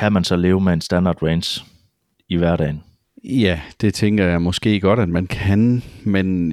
kan 0.00 0.12
man 0.12 0.24
så 0.24 0.36
leve 0.36 0.60
med 0.60 0.72
en 0.72 0.80
standard 0.80 1.22
range 1.22 1.64
i 2.28 2.36
hverdagen. 2.36 2.82
ja, 3.24 3.60
det 3.80 3.94
tænker 3.94 4.26
jeg 4.26 4.42
måske 4.42 4.80
godt, 4.80 4.98
at 4.98 5.08
man 5.08 5.26
kan, 5.26 5.82
men 6.04 6.52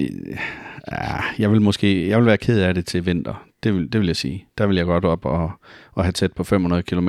ja, 0.92 1.20
jeg 1.38 1.50
vil 1.50 1.62
måske 1.62 2.08
jeg 2.08 2.18
vil 2.18 2.26
være 2.26 2.36
ked 2.36 2.60
af 2.60 2.74
det 2.74 2.86
til 2.86 3.06
vinter. 3.06 3.44
Det 3.62 3.74
vil, 3.74 3.92
det 3.92 4.00
vil 4.00 4.06
jeg 4.06 4.16
sige. 4.16 4.46
Der 4.58 4.66
vil 4.66 4.76
jeg 4.76 4.84
godt 4.84 5.04
op 5.04 5.24
og, 5.24 5.50
og 5.92 6.04
have 6.04 6.12
tæt 6.12 6.32
på 6.32 6.44
500 6.44 6.82
km. 6.82 7.08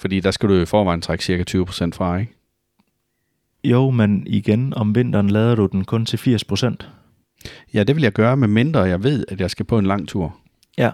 Fordi 0.00 0.20
der 0.20 0.30
skal 0.30 0.48
du 0.48 0.54
i 0.54 0.66
forvejen 0.66 1.00
trække 1.00 1.24
cirka 1.24 1.44
20% 1.50 1.90
fra, 1.92 2.16
ikke? 2.16 2.32
Jo, 3.64 3.90
men 3.90 4.26
igen, 4.26 4.74
om 4.74 4.94
vinteren 4.94 5.30
lader 5.30 5.54
du 5.54 5.66
den 5.66 5.84
kun 5.84 6.06
til 6.06 6.16
80%. 6.16 6.74
Ja, 7.74 7.82
det 7.82 7.96
vil 7.96 8.02
jeg 8.02 8.12
gøre, 8.12 8.36
med 8.36 8.48
mindre 8.48 8.80
jeg 8.80 9.02
ved, 9.02 9.24
at 9.28 9.40
jeg 9.40 9.50
skal 9.50 9.66
på 9.66 9.78
en 9.78 9.86
lang 9.86 10.08
tur. 10.08 10.36
Ja, 10.78 10.90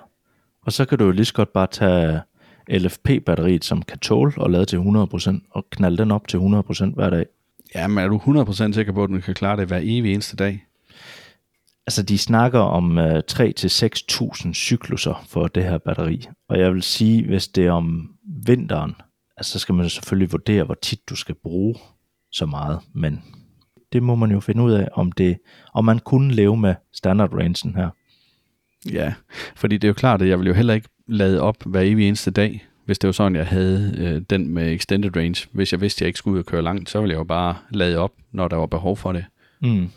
og 0.63 0.73
så 0.73 0.85
kan 0.85 0.99
du 0.99 1.05
jo 1.05 1.11
lige 1.11 1.25
så 1.25 1.35
godt 1.35 1.53
bare 1.53 1.67
tage 1.67 2.21
LFP-batteriet, 2.71 3.65
som 3.65 3.83
kan 3.83 3.99
tåle 3.99 4.33
og 4.37 4.51
lade 4.51 4.65
til 4.65 4.77
100%, 4.77 5.49
og 5.51 5.67
knalde 5.71 5.97
den 5.97 6.11
op 6.11 6.29
til 6.29 6.39
100% 6.39 6.95
hver 6.95 7.11
dag. 7.11 7.27
Ja, 7.75 7.87
men 7.87 7.99
er 7.99 8.09
du 8.09 8.19
100% 8.19 8.73
sikker 8.73 8.93
på, 8.93 9.05
at 9.05 9.09
den 9.11 9.23
kan 9.23 9.35
klare 9.35 9.57
det 9.57 9.67
hver 9.67 9.81
evig 9.83 10.13
eneste 10.13 10.37
dag? 10.37 10.65
Altså, 11.87 12.03
de 12.03 12.19
snakker 12.19 12.59
om 12.59 12.99
uh, 12.99 13.05
3-6.000 13.05 14.53
cykluser 14.53 15.25
for 15.29 15.47
det 15.47 15.65
her 15.65 15.79
batteri. 15.79 16.29
Og 16.49 16.59
jeg 16.59 16.75
vil 16.75 16.83
sige, 16.83 17.27
hvis 17.27 17.49
det 17.49 17.67
er 17.67 17.73
om 17.73 18.11
vinteren, 18.47 18.95
altså, 19.37 19.53
så 19.53 19.59
skal 19.59 19.75
man 19.75 19.91
selvfølgelig 19.91 20.33
vurdere, 20.33 20.65
hvor 20.65 20.75
tit 20.75 21.09
du 21.09 21.17
skal 21.17 21.35
bruge 21.35 21.75
så 22.33 22.47
meget. 22.47 22.81
Men 22.93 23.23
det 23.93 24.03
må 24.03 24.15
man 24.15 24.31
jo 24.31 24.41
finde 24.41 24.63
ud 24.63 24.73
af, 24.73 24.89
om, 24.93 25.13
det, 25.13 25.39
om 25.75 25.85
man 25.85 25.99
kunne 25.99 26.35
leve 26.35 26.57
med 26.57 26.75
standard 26.93 27.33
rangen 27.33 27.77
her. 27.77 27.91
Ja, 28.93 29.15
fordi 29.57 29.77
det 29.77 29.85
er 29.85 29.89
jo 29.89 29.95
klart, 29.95 30.23
at 30.23 30.29
jeg 30.29 30.39
vil 30.39 30.47
jo 30.47 30.55
heller 30.55 30.75
ikke 30.75 30.89
lade 31.09 31.41
op 31.41 31.57
hver 31.67 31.81
evig 31.81 32.09
eneste 32.09 32.31
dag, 32.31 32.67
hvis 32.85 32.99
det 32.99 33.09
var 33.09 33.13
sådan, 33.13 33.37
jeg 33.37 33.47
havde 33.47 33.95
øh, 33.99 34.23
den 34.31 34.49
med 34.49 34.73
extended 34.73 35.17
range. 35.17 35.47
Hvis 35.53 35.73
jeg 35.73 35.81
vidste, 35.81 35.99
at 35.99 36.01
jeg 36.01 36.07
ikke 36.07 36.19
skulle 36.19 36.35
ud 36.35 36.39
og 36.39 36.47
køre 36.47 36.63
langt, 36.63 36.91
så 36.91 37.01
ville 37.01 37.13
jeg 37.13 37.19
jo 37.19 37.25
bare 37.25 37.57
lade 37.71 37.99
op, 37.99 38.13
når 38.33 38.49
der 38.49 38.57
var 38.57 38.67
behov 38.67 38.97
for 38.97 39.13
det. 39.13 39.25
Mm. 39.63 39.89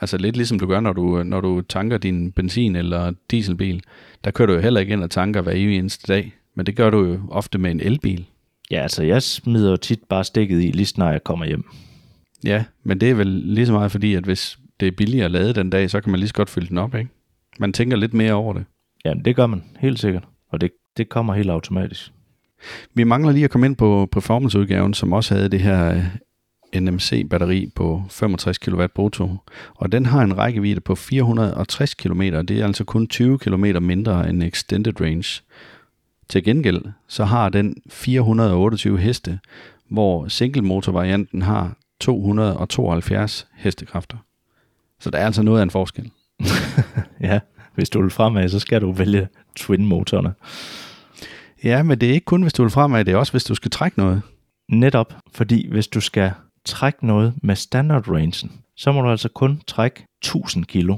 Altså 0.00 0.16
lidt 0.18 0.36
ligesom 0.36 0.58
du 0.58 0.66
gør, 0.66 0.80
når 0.80 0.92
du, 0.92 1.22
når 1.22 1.40
du 1.40 1.60
tanker 1.60 1.98
din 1.98 2.32
benzin- 2.32 2.76
eller 2.76 3.12
dieselbil. 3.30 3.82
Der 4.24 4.30
kører 4.30 4.46
du 4.46 4.52
jo 4.52 4.60
heller 4.60 4.80
ikke 4.80 4.92
ind 4.92 5.02
og 5.02 5.10
tanker 5.10 5.40
hver 5.40 5.52
evig 5.52 5.78
eneste 5.78 6.12
dag. 6.12 6.32
Men 6.54 6.66
det 6.66 6.76
gør 6.76 6.90
du 6.90 7.04
jo 7.04 7.20
ofte 7.30 7.58
med 7.58 7.70
en 7.70 7.80
elbil. 7.80 8.26
Ja, 8.70 8.82
altså, 8.82 9.02
jeg 9.02 9.22
smider 9.22 9.70
jo 9.70 9.76
tit 9.76 10.00
bare 10.08 10.24
stikket 10.24 10.62
i, 10.62 10.70
lige 10.70 10.86
snart 10.86 11.12
jeg 11.12 11.24
kommer 11.24 11.46
hjem. 11.46 11.64
Ja, 12.44 12.64
men 12.84 13.00
det 13.00 13.10
er 13.10 13.14
vel 13.14 13.26
lige 13.26 13.66
så 13.66 13.72
meget 13.72 13.92
fordi, 13.92 14.14
at 14.14 14.24
hvis 14.24 14.58
det 14.80 14.88
er 14.88 14.92
billigere 14.92 15.24
at 15.24 15.30
lade 15.30 15.52
den 15.52 15.70
dag, 15.70 15.90
så 15.90 16.00
kan 16.00 16.10
man 16.10 16.20
lige 16.20 16.28
så 16.28 16.34
godt 16.34 16.50
fylde 16.50 16.68
den 16.68 16.78
op, 16.78 16.94
ikke? 16.94 17.10
Man 17.58 17.72
tænker 17.72 17.96
lidt 17.96 18.14
mere 18.14 18.32
over 18.32 18.52
det. 18.52 18.64
Ja, 19.04 19.14
det 19.24 19.36
gør 19.36 19.46
man, 19.46 19.62
helt 19.78 19.98
sikkert. 19.98 20.24
Og 20.48 20.60
det, 20.60 20.70
det 20.96 21.08
kommer 21.08 21.34
helt 21.34 21.50
automatisk. 21.50 22.12
Vi 22.94 23.04
mangler 23.04 23.32
lige 23.32 23.44
at 23.44 23.50
komme 23.50 23.66
ind 23.66 23.76
på 23.76 24.08
performanceudgaven, 24.12 24.94
som 24.94 25.12
også 25.12 25.34
havde 25.34 25.48
det 25.48 25.60
her 25.60 25.94
øh, 25.94 26.82
NMC-batteri 26.82 27.72
på 27.74 28.02
65 28.10 28.58
kW 28.58 28.86
brutto. 28.94 29.36
Og 29.74 29.92
den 29.92 30.06
har 30.06 30.22
en 30.22 30.38
rækkevidde 30.38 30.80
på 30.80 30.94
460 30.94 31.94
km. 31.94 32.20
Det 32.20 32.50
er 32.50 32.66
altså 32.66 32.84
kun 32.84 33.06
20 33.06 33.38
km 33.38 33.64
mindre 33.80 34.28
end 34.28 34.42
Extended 34.42 35.00
Range. 35.00 35.42
Til 36.28 36.44
gengæld 36.44 36.82
så 37.08 37.24
har 37.24 37.48
den 37.48 37.76
428 37.90 38.98
heste, 38.98 39.38
hvor 39.90 40.28
single-motor-varianten 40.28 41.42
har 41.42 41.76
272 42.00 43.46
hestekræfter. 43.54 44.16
Så 45.00 45.10
der 45.10 45.18
er 45.18 45.26
altså 45.26 45.42
noget 45.42 45.58
af 45.58 45.62
en 45.62 45.70
forskel. 45.70 46.10
Ja, 47.20 47.40
hvis 47.74 47.90
du 47.90 48.02
vil 48.02 48.10
fremad, 48.10 48.48
så 48.48 48.58
skal 48.58 48.80
du 48.80 48.92
vælge 48.92 49.28
twin-motorerne. 49.58 50.34
Ja, 51.64 51.82
men 51.82 52.00
det 52.00 52.08
er 52.08 52.12
ikke 52.12 52.24
kun, 52.24 52.42
hvis 52.42 52.52
du 52.52 52.62
vil 52.62 52.70
fremad, 52.70 53.04
det 53.04 53.12
er 53.12 53.16
også, 53.16 53.32
hvis 53.32 53.44
du 53.44 53.54
skal 53.54 53.70
trække 53.70 53.98
noget. 53.98 54.22
Netop, 54.68 55.14
fordi 55.32 55.68
hvis 55.68 55.88
du 55.88 56.00
skal 56.00 56.32
trække 56.64 57.06
noget 57.06 57.34
med 57.42 57.56
standard 57.56 58.08
rangen, 58.08 58.52
så 58.76 58.92
må 58.92 59.02
du 59.02 59.10
altså 59.10 59.28
kun 59.28 59.60
trække 59.66 60.06
1000 60.22 60.64
kilo. 60.64 60.96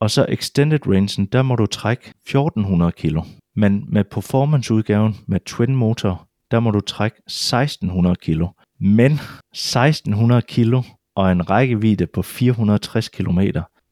Og 0.00 0.10
så 0.10 0.26
extended 0.28 0.86
rangen, 0.86 1.26
der 1.26 1.42
må 1.42 1.56
du 1.56 1.66
trække 1.66 2.02
1400 2.08 2.92
kilo. 2.92 3.22
Men 3.56 3.84
med 3.88 4.04
performance-udgaven 4.04 5.16
med 5.26 5.40
twin 5.46 5.76
motor, 5.76 6.28
der 6.50 6.60
må 6.60 6.70
du 6.70 6.80
trække 6.80 7.16
1600 7.26 8.16
kilo. 8.16 8.48
Men 8.80 9.12
1600 9.12 10.42
kilo 10.42 10.82
og 11.16 11.32
en 11.32 11.50
rækkevidde 11.50 12.06
på 12.06 12.22
460 12.22 13.08
km. 13.08 13.40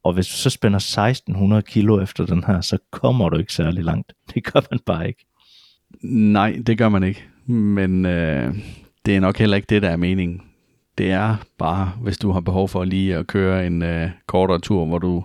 Og 0.04 0.12
hvis 0.12 0.26
du 0.26 0.32
så 0.32 0.50
spænder 0.50 0.76
1600 0.76 1.62
kilo 1.62 2.00
efter 2.02 2.26
den 2.26 2.44
her, 2.44 2.60
så 2.60 2.78
kommer 2.90 3.28
du 3.28 3.36
ikke 3.38 3.52
særlig 3.52 3.84
langt. 3.84 4.12
Det 4.34 4.44
gør 4.44 4.60
man 4.70 4.80
bare 4.86 5.08
ikke. 5.08 5.26
Nej, 6.02 6.58
det 6.66 6.78
gør 6.78 6.88
man 6.88 7.02
ikke. 7.02 7.24
Men 7.46 8.06
øh, 8.06 8.54
det 9.06 9.16
er 9.16 9.20
nok 9.20 9.38
heller 9.38 9.56
ikke 9.56 9.66
det, 9.66 9.82
der 9.82 9.90
er 9.90 9.96
meningen. 9.96 10.42
Det 10.98 11.10
er 11.10 11.36
bare, 11.58 11.92
hvis 12.02 12.18
du 12.18 12.30
har 12.30 12.40
behov 12.40 12.68
for 12.68 12.84
lige 12.84 13.16
at 13.16 13.26
køre 13.26 13.66
en 13.66 13.82
øh, 13.82 14.10
kortere 14.26 14.58
tur, 14.58 14.86
hvor 14.86 14.98
du 14.98 15.24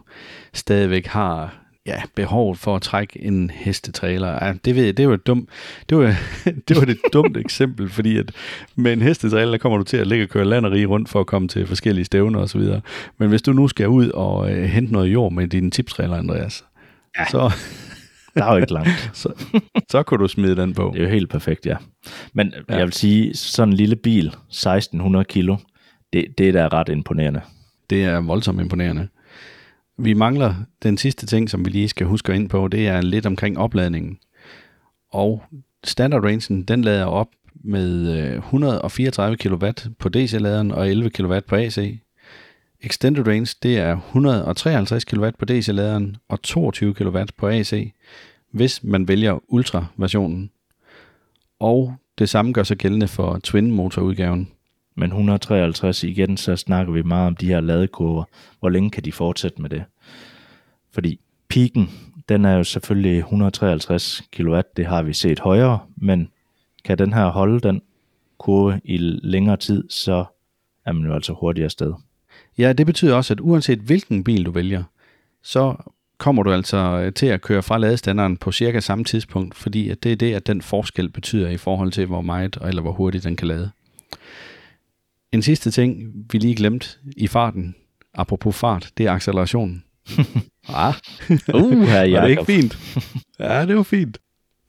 stadigvæk 0.53 1.05
har 1.05 1.66
ja, 1.87 2.01
behov 2.15 2.55
for 2.55 2.75
at 2.75 2.81
trække 2.81 3.21
en 3.21 3.49
hestetrailer. 3.49 4.45
Ja, 4.45 4.53
det 4.65 4.75
ved 4.75 4.83
jeg, 4.83 4.97
det 4.97 5.07
var 5.07 5.13
et 5.13 5.27
dumt, 5.27 5.49
det 5.89 5.97
var, 5.97 6.15
det 6.67 6.77
var 6.77 6.81
et 6.81 6.97
dumt 7.13 7.37
eksempel, 7.37 7.89
fordi 7.89 8.17
at 8.17 8.31
med 8.75 8.93
en 8.93 9.01
hestetrailer, 9.01 9.51
der 9.51 9.57
kommer 9.57 9.77
du 9.77 9.83
til 9.83 9.97
at 9.97 10.07
ligge 10.07 10.25
og 10.25 10.29
køre 10.29 10.45
land 10.45 10.65
og 10.65 10.71
rige 10.71 10.85
rundt 10.85 11.09
for 11.09 11.19
at 11.19 11.27
komme 11.27 11.47
til 11.47 11.67
forskellige 11.67 12.05
stævner 12.05 12.39
osv. 12.39 12.61
Men 13.17 13.29
hvis 13.29 13.41
du 13.41 13.53
nu 13.53 13.67
skal 13.67 13.87
ud 13.87 14.09
og 14.09 14.51
øh, 14.51 14.63
hente 14.63 14.93
noget 14.93 15.13
jord 15.13 15.31
med 15.31 15.47
din 15.47 15.71
tiptrailer, 15.71 16.17
Andreas, 16.17 16.63
ja. 17.19 17.25
så, 17.25 17.51
Der 18.37 18.45
er 18.45 18.51
jo 18.51 18.57
ikke 18.57 18.73
langt. 18.73 19.09
så, 19.13 19.29
så 19.89 20.03
kunne 20.03 20.23
du 20.23 20.27
smide 20.27 20.55
den 20.55 20.73
på. 20.73 20.91
Det 20.93 20.99
er 20.99 21.03
jo 21.03 21.09
helt 21.09 21.29
perfekt, 21.29 21.65
ja. 21.65 21.75
Men. 22.33 22.53
Ja. 22.69 22.75
jeg 22.75 22.85
vil 22.85 22.93
sige, 22.93 23.33
sådan 23.33 23.69
en 23.69 23.77
lille 23.77 23.95
bil, 23.95 24.27
1600 24.27 25.25
kilo, 25.25 25.57
det, 26.13 26.25
det 26.37 26.47
er 26.47 26.51
da 26.51 26.67
ret 26.67 26.89
imponerende. 26.89 27.41
Det 27.89 28.03
er 28.03 28.21
voldsomt 28.21 28.61
imponerende. 28.61 29.07
Vi 29.97 30.13
mangler 30.13 30.55
den 30.83 30.97
sidste 30.97 31.25
ting, 31.25 31.49
som 31.49 31.65
vi 31.65 31.69
lige 31.69 31.89
skal 31.89 32.07
huske 32.07 32.35
ind 32.35 32.49
på, 32.49 32.67
det 32.67 32.87
er 32.87 33.01
lidt 33.01 33.25
omkring 33.25 33.57
opladningen. 33.57 34.19
Og 35.11 35.43
standard 35.83 36.23
rangen, 36.23 36.63
den 36.63 36.81
lader 36.81 37.05
op 37.05 37.27
med 37.63 38.17
øh, 38.17 38.37
134 38.37 39.37
kW 39.37 39.67
på 39.99 40.09
DC-laderen 40.09 40.71
og 40.71 40.89
11 40.89 41.09
kW 41.09 41.39
på 41.47 41.55
AC. 41.55 41.99
Extended 42.81 43.27
range, 43.27 43.55
det 43.63 43.77
er 43.77 43.97
153 43.97 45.05
kW 45.05 45.29
på 45.39 45.45
DC-laderen 45.45 46.17
og 46.27 46.41
22 46.41 46.93
kW 46.93 47.19
på 47.37 47.47
AC, 47.47 47.93
hvis 48.51 48.83
man 48.83 49.07
vælger 49.07 49.39
Ultra-versionen. 49.47 50.51
Og 51.59 51.95
det 52.19 52.29
samme 52.29 52.53
gør 52.53 52.63
sig 52.63 52.77
gældende 52.77 53.07
for 53.07 53.39
Twin-motorudgaven. 53.47 54.56
Men 54.97 55.09
153 55.09 56.03
igen, 56.03 56.37
så 56.37 56.55
snakker 56.55 56.93
vi 56.93 57.01
meget 57.01 57.27
om 57.27 57.35
de 57.35 57.47
her 57.47 57.59
ladekurver. 57.59 58.23
Hvor 58.59 58.69
længe 58.69 58.89
kan 58.89 59.03
de 59.03 59.11
fortsætte 59.11 59.61
med 59.61 59.69
det? 59.69 59.83
Fordi 60.91 61.19
piken, 61.47 61.89
den 62.29 62.45
er 62.45 62.53
jo 62.53 62.63
selvfølgelig 62.63 63.17
153 63.17 64.23
kW, 64.31 64.59
det 64.77 64.85
har 64.85 65.03
vi 65.03 65.13
set 65.13 65.39
højere, 65.39 65.79
men 65.95 66.29
kan 66.83 66.97
den 66.97 67.13
her 67.13 67.27
holde 67.27 67.59
den 67.59 67.81
kurve 68.37 68.81
i 68.83 68.97
længere 69.23 69.57
tid, 69.57 69.89
så 69.89 70.25
er 70.85 70.91
man 70.91 71.05
jo 71.05 71.13
altså 71.13 71.33
hurtigere 71.33 71.69
sted. 71.69 71.93
Ja, 72.57 72.73
det 72.73 72.85
betyder 72.85 73.15
også, 73.15 73.33
at 73.33 73.39
uanset 73.39 73.79
hvilken 73.79 74.23
bil 74.23 74.45
du 74.45 74.51
vælger, 74.51 74.83
så 75.43 75.75
kommer 76.17 76.43
du 76.43 76.51
altså 76.51 76.77
øh, 76.77 77.13
til 77.13 77.25
at 77.25 77.41
køre 77.41 77.63
fra 77.63 77.77
ladestanderen 77.77 78.37
på 78.37 78.51
cirka 78.51 78.79
samme 78.79 79.03
tidspunkt, 79.03 79.55
fordi 79.55 79.89
at 79.89 80.03
det 80.03 80.11
er 80.11 80.15
det, 80.15 80.33
at 80.33 80.47
den 80.47 80.61
forskel 80.61 81.09
betyder 81.09 81.49
i 81.49 81.57
forhold 81.57 81.91
til, 81.91 82.05
hvor 82.05 82.21
meget 82.21 82.57
eller 82.65 82.81
hvor 82.81 82.91
hurtigt 82.91 83.23
den 83.23 83.35
kan 83.35 83.47
lade. 83.47 83.71
En 85.31 85.41
sidste 85.41 85.71
ting, 85.71 86.13
vi 86.31 86.37
lige 86.37 86.55
glemte 86.55 86.87
i 87.17 87.27
farten, 87.27 87.75
apropos 88.13 88.55
fart, 88.55 88.91
det 88.97 89.05
er 89.05 89.11
accelerationen. 89.11 89.83
Ah, 90.69 90.93
Uh, 91.53 91.81
her 91.83 92.11
var 92.11 92.21
det 92.21 92.29
ikke 92.29 92.41
Jacob. 92.41 92.45
fint? 92.45 92.77
Ja, 93.39 93.65
det 93.65 93.75
var 93.75 93.83
fint. 93.83 94.17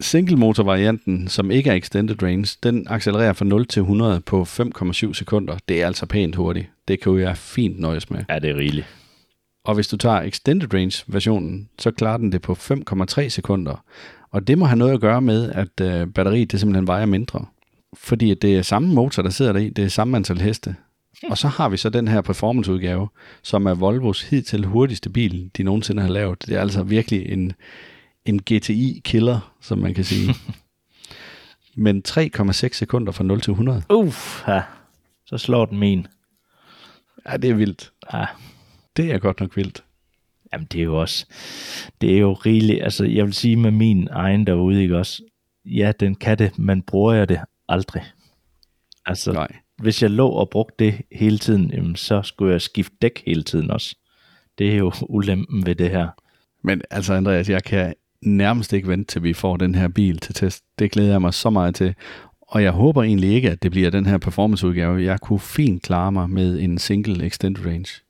Single 0.01 0.37
motor 0.37 0.63
varianten, 0.63 1.29
som 1.29 1.51
ikke 1.51 1.71
er 1.71 1.75
extended 1.75 2.23
range, 2.23 2.57
den 2.63 2.87
accelererer 2.91 3.33
fra 3.33 3.45
0 3.45 3.67
til 3.67 3.81
100 3.81 4.21
på 4.21 4.43
5,7 4.43 5.13
sekunder. 5.13 5.59
Det 5.69 5.83
er 5.83 5.87
altså 5.87 6.07
pænt 6.07 6.37
hurtigt. 6.37 6.67
Det 6.89 7.01
kan 7.01 7.19
jeg 7.19 7.37
fint 7.37 7.81
nøjes 7.81 8.11
med. 8.11 8.25
Ja, 8.29 8.39
det 8.39 8.51
er 8.51 8.57
rigeligt. 8.57 8.87
Og 9.65 9.75
hvis 9.75 9.89
du 9.89 9.97
tager 9.97 10.21
extended 10.21 10.75
range 10.75 11.05
versionen, 11.07 11.69
så 11.79 11.91
klarer 11.91 12.17
den 12.17 12.33
det 12.33 12.43
på 12.43 12.53
5,3 12.53 13.29
sekunder. 13.29 13.85
Og 14.31 14.47
det 14.47 14.59
må 14.59 14.65
have 14.65 14.79
noget 14.79 14.93
at 14.93 15.01
gøre 15.01 15.21
med, 15.21 15.53
at 15.53 15.81
øh, 15.81 16.07
batteriet 16.07 16.53
det 16.53 16.61
simpelthen 16.61 16.87
vejer 16.87 17.07
mindre. 17.07 17.45
Fordi 17.97 18.35
det 18.35 18.59
er 18.59 18.63
samme 18.63 18.95
motor, 18.95 19.23
der 19.23 19.31
sidder 19.31 19.53
der 19.53 19.61
i, 19.61 19.69
det 19.69 19.85
er 19.85 19.89
samme 19.89 20.17
antal 20.17 20.41
heste. 20.41 20.77
Og 21.23 21.39
så 21.39 21.49
har 21.49 21.69
vi 21.69 21.77
så 21.77 21.91
den 21.91 22.09
her 22.09 22.21
performanceudgave, 22.21 23.09
som 23.43 23.67
er 23.67 23.75
Volvos 23.75 24.23
hidtil 24.23 24.65
hurtigste 24.65 25.11
bil, 25.11 25.51
de 25.57 25.63
nogensinde 25.63 26.03
har 26.03 26.09
lavet. 26.09 26.47
Det 26.47 26.57
er 26.57 26.61
altså 26.61 26.83
virkelig 26.83 27.33
en, 27.33 27.53
en 28.25 28.43
GTI-killer, 28.43 29.55
som 29.61 29.79
man 29.79 29.95
kan 29.95 30.05
sige. 30.05 30.35
Men 31.85 32.03
3,6 32.09 32.53
sekunder 32.73 33.13
fra 33.13 33.25
0 33.25 33.41
til 33.41 33.51
100. 33.51 33.83
Uff, 33.91 34.49
ja. 34.49 34.63
så 35.27 35.39
slår 35.39 35.67
den 35.67 35.79
min. 35.79 36.07
Ja, 37.27 37.37
det 37.37 37.51
er 37.51 37.55
vildt. 37.55 37.93
Ja, 38.13 38.27
Det 38.97 39.13
er 39.13 39.19
godt 39.19 39.41
nok 39.41 39.57
vildt. 39.57 39.85
Jamen, 40.53 40.67
det 40.73 40.81
er 40.81 40.85
jo 40.85 41.01
også, 41.01 41.27
det 42.01 42.15
er 42.15 42.19
jo 42.19 42.33
rigeligt, 42.33 42.83
altså 42.83 43.05
jeg 43.05 43.25
vil 43.25 43.35
sige 43.35 43.57
med 43.57 43.71
min 43.71 44.09
egen 44.11 44.47
derude, 44.47 44.83
ikke 44.83 44.99
også, 44.99 45.23
ja, 45.65 45.93
den 46.01 46.15
kan 46.15 46.39
det, 46.39 46.59
men 46.59 46.83
bruger 46.83 47.13
jeg 47.13 47.29
det 47.29 47.41
aldrig. 47.69 48.03
Altså, 49.07 49.33
Nej. 49.33 49.49
hvis 49.79 50.03
jeg 50.03 50.11
lå 50.11 50.29
og 50.29 50.51
brugte 50.51 50.85
det 50.85 51.01
hele 51.13 51.39
tiden, 51.39 51.71
jamen, 51.71 51.97
så 51.97 52.23
skulle 52.23 52.53
jeg 52.53 52.61
skifte 52.63 52.97
dæk 53.03 53.23
hele 53.27 53.43
tiden 53.43 53.71
også. 53.71 53.97
Det 54.59 54.73
er 54.73 54.77
jo 54.77 54.93
ulempen 55.09 55.67
ved 55.67 55.75
det 55.75 55.91
her. 55.91 56.09
Men 56.63 56.83
altså 56.91 57.15
Andreas, 57.15 57.49
jeg 57.49 57.65
kan 57.65 57.95
nærmest 58.23 58.73
ikke 58.73 58.89
vente 58.89 59.13
til 59.13 59.23
vi 59.23 59.33
får 59.33 59.57
den 59.57 59.75
her 59.75 59.89
bil 59.89 60.19
til 60.19 60.35
test. 60.35 60.65
Det 60.79 60.91
glæder 60.91 61.11
jeg 61.11 61.21
mig 61.21 61.35
så 61.35 61.51
meget 61.51 61.75
til. 61.75 61.95
Og 62.43 62.63
jeg 62.63 62.73
håber 62.73 63.03
egentlig 63.03 63.31
ikke, 63.31 63.51
at 63.51 63.63
det 63.63 63.71
bliver 63.71 63.91
den 63.91 64.07
her 64.07 64.19
performanceudgave. 64.19 65.03
Jeg 65.03 65.21
kunne 65.21 65.41
fint 65.41 65.83
klare 65.83 66.13
mig 66.13 66.31
med 66.31 66.61
en 66.61 66.79
single 66.79 67.27
extended 67.27 67.67
range. 67.67 68.03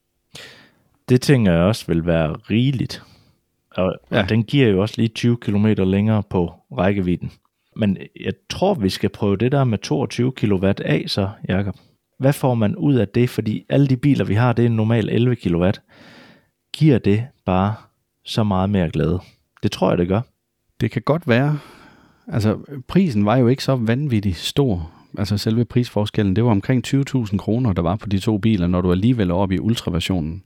Det 1.09 1.21
tænker 1.21 1.53
jeg 1.53 1.63
også 1.63 1.85
vil 1.87 2.07
være 2.07 2.33
rigeligt. 2.33 3.03
Og, 3.71 3.95
ja. 4.11 4.23
Og 4.23 4.29
den 4.29 4.45
giver 4.45 4.69
jo 4.69 4.81
også 4.81 4.95
lige 4.99 5.09
20 5.09 5.37
km 5.37 5.67
længere 5.67 6.23
på 6.31 6.53
rækkevidden. 6.79 7.33
Men 7.79 7.97
jeg 8.21 8.33
tror, 8.51 8.75
vi 8.75 8.89
skal 8.89 9.11
prøve 9.11 9.37
det 9.37 9.53
der 9.53 9.65
med 9.65 9.79
22 9.79 10.33
kW 10.33 10.67
af 10.67 11.05
så, 11.07 11.29
Jakob. 11.49 11.77
Hvad 12.19 12.33
får 12.33 12.55
man 12.55 12.77
ud 12.77 12.95
af 12.95 13.09
det? 13.09 13.31
Fordi 13.31 13.65
alle 13.69 13.87
de 13.87 13.97
biler, 13.97 14.25
vi 14.25 14.35
har, 14.35 14.53
det 14.53 14.65
er 14.65 14.69
normalt 14.69 15.11
11 15.11 15.37
kW. 15.37 15.71
Giver 16.73 16.99
det 16.99 17.27
bare 17.47 17.75
så 18.25 18.45
meget 18.45 18.71
mere 18.71 18.91
glæde? 18.91 19.21
Det 19.63 19.73
tror 19.73 19.89
jeg, 19.91 19.99
det 19.99 20.09
gør. 20.09 20.21
Det 20.81 20.91
kan 20.91 21.03
godt 21.03 21.29
være. 21.29 21.59
Altså, 22.29 22.59
prisen 22.89 23.25
var 23.25 23.37
jo 23.37 23.49
ikke 23.49 23.65
så 23.65 23.77
vanvittig 23.77 24.37
stor. 24.37 24.91
Altså, 25.19 25.39
selve 25.39 25.65
prisforskellen, 25.65 26.37
det 26.37 26.45
var 26.45 26.51
omkring 26.51 26.87
20.000 26.87 27.37
kroner, 27.37 27.73
der 27.73 27.83
var 27.83 27.97
på 27.97 28.09
de 28.09 28.19
to 28.19 28.39
biler, 28.39 28.67
når 28.67 28.81
du 28.81 28.93
alligevel 28.93 29.31
er 29.31 29.35
oppe 29.35 29.55
i 29.55 29.59
ultraversionen. 29.59 30.43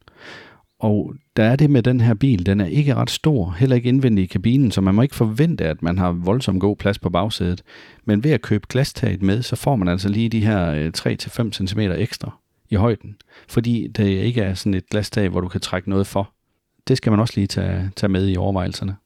Og 0.82 1.14
der 1.36 1.44
er 1.44 1.56
det 1.56 1.70
med 1.70 1.82
den 1.82 2.00
her 2.00 2.14
bil, 2.14 2.46
den 2.46 2.60
er 2.60 2.66
ikke 2.66 2.94
ret 2.94 3.10
stor, 3.10 3.50
heller 3.58 3.76
ikke 3.76 3.88
indvendig 3.88 4.22
i 4.24 4.26
kabinen, 4.26 4.70
så 4.70 4.80
man 4.80 4.94
må 4.94 5.02
ikke 5.02 5.14
forvente, 5.14 5.64
at 5.64 5.82
man 5.82 5.98
har 5.98 6.12
voldsomt 6.12 6.60
god 6.60 6.76
plads 6.76 6.98
på 6.98 7.10
bagsædet. 7.10 7.62
Men 8.04 8.24
ved 8.24 8.30
at 8.30 8.42
købe 8.42 8.66
glastaget 8.68 9.22
med, 9.22 9.42
så 9.42 9.56
får 9.56 9.76
man 9.76 9.88
altså 9.88 10.08
lige 10.08 10.28
de 10.28 10.40
her 10.40 10.70
øh, 10.70 10.92
3-5 10.98 11.52
cm 11.52 11.80
ekstra 11.80 12.38
i 12.70 12.74
højden. 12.74 13.16
Fordi 13.48 13.88
det 13.88 14.04
ikke 14.04 14.40
er 14.40 14.54
sådan 14.54 14.74
et 14.74 14.88
glastag, 14.90 15.28
hvor 15.28 15.40
du 15.40 15.48
kan 15.48 15.60
trække 15.60 15.90
noget 15.90 16.06
for. 16.06 16.32
Det 16.88 16.96
skal 16.96 17.12
man 17.12 17.20
også 17.20 17.34
lige 17.36 17.46
tage, 17.46 17.90
tage 17.96 18.10
med 18.10 18.28
i 18.28 18.36
overvejelserne. 18.36 18.96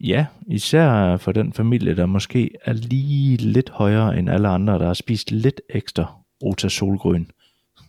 Ja, 0.00 0.26
især 0.46 1.16
for 1.16 1.32
den 1.32 1.52
familie, 1.52 1.96
der 1.96 2.06
måske 2.06 2.50
er 2.64 2.72
lige 2.72 3.36
lidt 3.36 3.70
højere 3.70 4.18
end 4.18 4.30
alle 4.30 4.48
andre, 4.48 4.78
der 4.78 4.86
har 4.86 4.94
spist 4.94 5.30
lidt 5.30 5.60
ekstra 5.70 6.14
rotasolgrøn. 6.42 7.26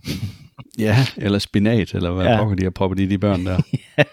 Ja, 0.80 0.97
eller 1.17 1.39
spinat, 1.39 1.93
eller 1.93 2.12
hvad 2.12 2.26
Ja. 2.26 2.38
pokker 2.38 2.56
de 2.56 2.63
har 2.63 2.69
proppet 2.69 3.00
i 3.00 3.06
de 3.06 3.17
børn 3.17 3.45
der. 3.45 3.58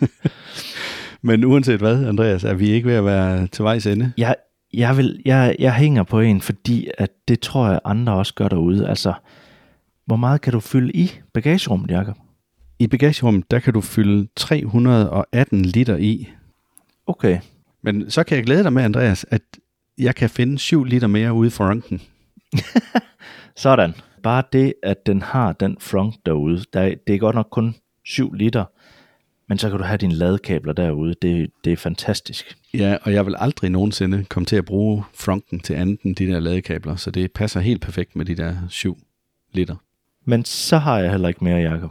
Men 1.22 1.44
uanset 1.44 1.78
hvad, 1.80 2.04
Andreas, 2.06 2.44
er 2.44 2.54
vi 2.54 2.68
ikke 2.70 2.88
ved 2.88 2.94
at 2.94 3.04
være 3.04 3.46
til 3.46 3.62
vejs 3.64 3.86
ende? 3.86 4.12
Jeg, 4.18 4.36
jeg, 4.74 4.96
vil, 4.96 5.22
jeg, 5.24 5.56
jeg 5.58 5.74
hænger 5.74 6.02
på 6.02 6.20
en, 6.20 6.40
fordi 6.40 6.88
at 6.98 7.10
det 7.28 7.40
tror 7.40 7.68
jeg 7.70 7.80
andre 7.84 8.12
også 8.12 8.34
gør 8.34 8.48
derude. 8.48 8.88
Altså, 8.88 9.12
hvor 10.06 10.16
meget 10.16 10.40
kan 10.40 10.52
du 10.52 10.60
fylde 10.60 10.92
i 10.92 11.12
bagagerummet, 11.34 11.90
Jacob? 11.90 12.16
I 12.78 12.86
bagagerummet, 12.86 13.50
der 13.50 13.58
kan 13.58 13.72
du 13.72 13.80
fylde 13.80 14.28
318 14.36 15.62
liter 15.64 15.96
i. 15.96 16.28
Okay, 17.06 17.38
Men 17.82 18.10
så 18.10 18.22
kan 18.24 18.36
jeg 18.36 18.44
glæde 18.44 18.62
dig 18.62 18.72
med, 18.72 18.82
Andreas, 18.82 19.26
at 19.30 19.42
jeg 19.98 20.14
kan 20.14 20.30
finde 20.30 20.58
7 20.58 20.84
liter 20.84 21.06
mere 21.06 21.32
ude 21.32 21.50
for 21.50 21.64
ranken. 21.64 22.00
sådan. 23.56 23.94
Bare 24.22 24.42
det, 24.52 24.74
at 24.82 25.06
den 25.06 25.22
har 25.22 25.52
den 25.52 25.76
front 25.80 26.14
derude, 26.26 26.64
der, 26.72 26.80
er- 26.80 26.94
det 27.06 27.14
er 27.14 27.18
godt 27.18 27.34
nok 27.36 27.48
kun 27.50 27.74
7 28.04 28.32
liter, 28.32 28.64
men 29.48 29.58
så 29.58 29.70
kan 29.70 29.78
du 29.78 29.84
have 29.84 29.96
dine 29.98 30.14
ladekabler 30.14 30.72
derude. 30.72 31.14
Det, 31.22 31.50
det 31.64 31.72
er 31.72 31.76
fantastisk. 31.76 32.56
Ja, 32.74 32.96
og 33.02 33.12
jeg 33.12 33.26
vil 33.26 33.34
aldrig 33.38 33.70
nogensinde 33.70 34.24
komme 34.24 34.46
til 34.46 34.56
at 34.56 34.64
bruge 34.64 35.04
fronten 35.14 35.60
til 35.60 35.74
andet 35.74 36.00
end 36.02 36.16
de 36.16 36.26
der 36.26 36.40
ladekabler, 36.40 36.96
så 36.96 37.10
det 37.10 37.32
passer 37.32 37.60
helt 37.60 37.80
perfekt 37.82 38.16
med 38.16 38.24
de 38.24 38.34
der 38.34 38.56
7 38.68 38.98
liter. 39.52 39.76
Men 40.24 40.44
så 40.44 40.78
har 40.78 40.98
jeg 40.98 41.10
heller 41.10 41.28
ikke 41.28 41.44
mere, 41.44 41.72
Jacob. 41.72 41.90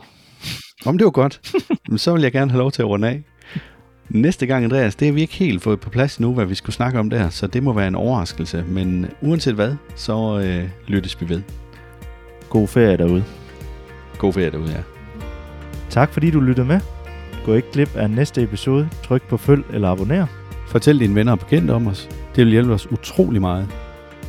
Om 0.86 0.98
det 0.98 1.06
var 1.06 1.12
godt, 1.12 1.42
så 2.02 2.13
vil 2.13 2.22
jeg 2.22 2.32
gerne 2.32 2.52
have 2.52 2.60
lov 2.60 2.72
til 2.72 2.82
at 2.82 2.88
runde 2.88 3.08
af. 3.10 3.22
Næste 4.10 4.46
gang, 4.46 4.63
Andreas, 4.63 4.96
det 4.96 5.08
har 5.08 5.13
vi 5.13 5.22
ikke 5.22 5.34
helt 5.34 5.62
fået 5.62 5.80
på 5.80 5.89
plads 5.89 6.20
nu, 6.20 6.34
hvad 6.34 6.46
vi 6.46 6.56
skulle 6.56 6.76
snakke 6.76 7.00
om 7.00 7.10
der, 7.10 7.30
så 7.30 7.48
det 7.48 7.63
må 7.63 7.74
være 7.74 7.88
en 7.88 7.96
overraskelse. 7.96 8.63
Men 8.68 9.08
uanset 9.22 9.56
hvad, 9.56 9.76
så 9.96 10.39
øh, 10.46 10.70
lyttes 10.88 11.22
vi 11.22 11.30
ved. 11.30 11.42
God 12.49 12.67
ferie 12.67 12.97
derude. 12.97 13.23
God 14.17 14.33
ferie 14.33 14.51
derude, 14.51 14.71
ja. 14.71 14.81
Tak 15.89 16.13
fordi 16.13 16.31
du 16.31 16.39
lyttede 16.39 16.67
med. 16.67 16.79
Gå 17.45 17.53
ikke 17.53 17.71
glip 17.71 17.95
af 17.95 18.09
næste 18.09 18.43
episode. 18.43 18.89
Tryk 19.03 19.21
på 19.27 19.38
følg 19.38 19.63
eller 19.73 19.89
abonner. 19.89 20.25
Fortæl 20.67 20.99
dine 20.99 21.15
venner 21.15 21.31
og 21.31 21.39
bekendte 21.39 21.71
om 21.71 21.88
os. 21.88 22.09
Det 22.35 22.45
vil 22.45 22.51
hjælpe 22.51 22.73
os 22.73 22.91
utrolig 22.91 23.41
meget. 23.41 23.67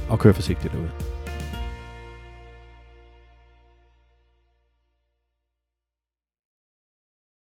Og 0.09 0.19
kør 0.19 0.33
forsigtigt 0.33 0.73
derude. 0.73 1.10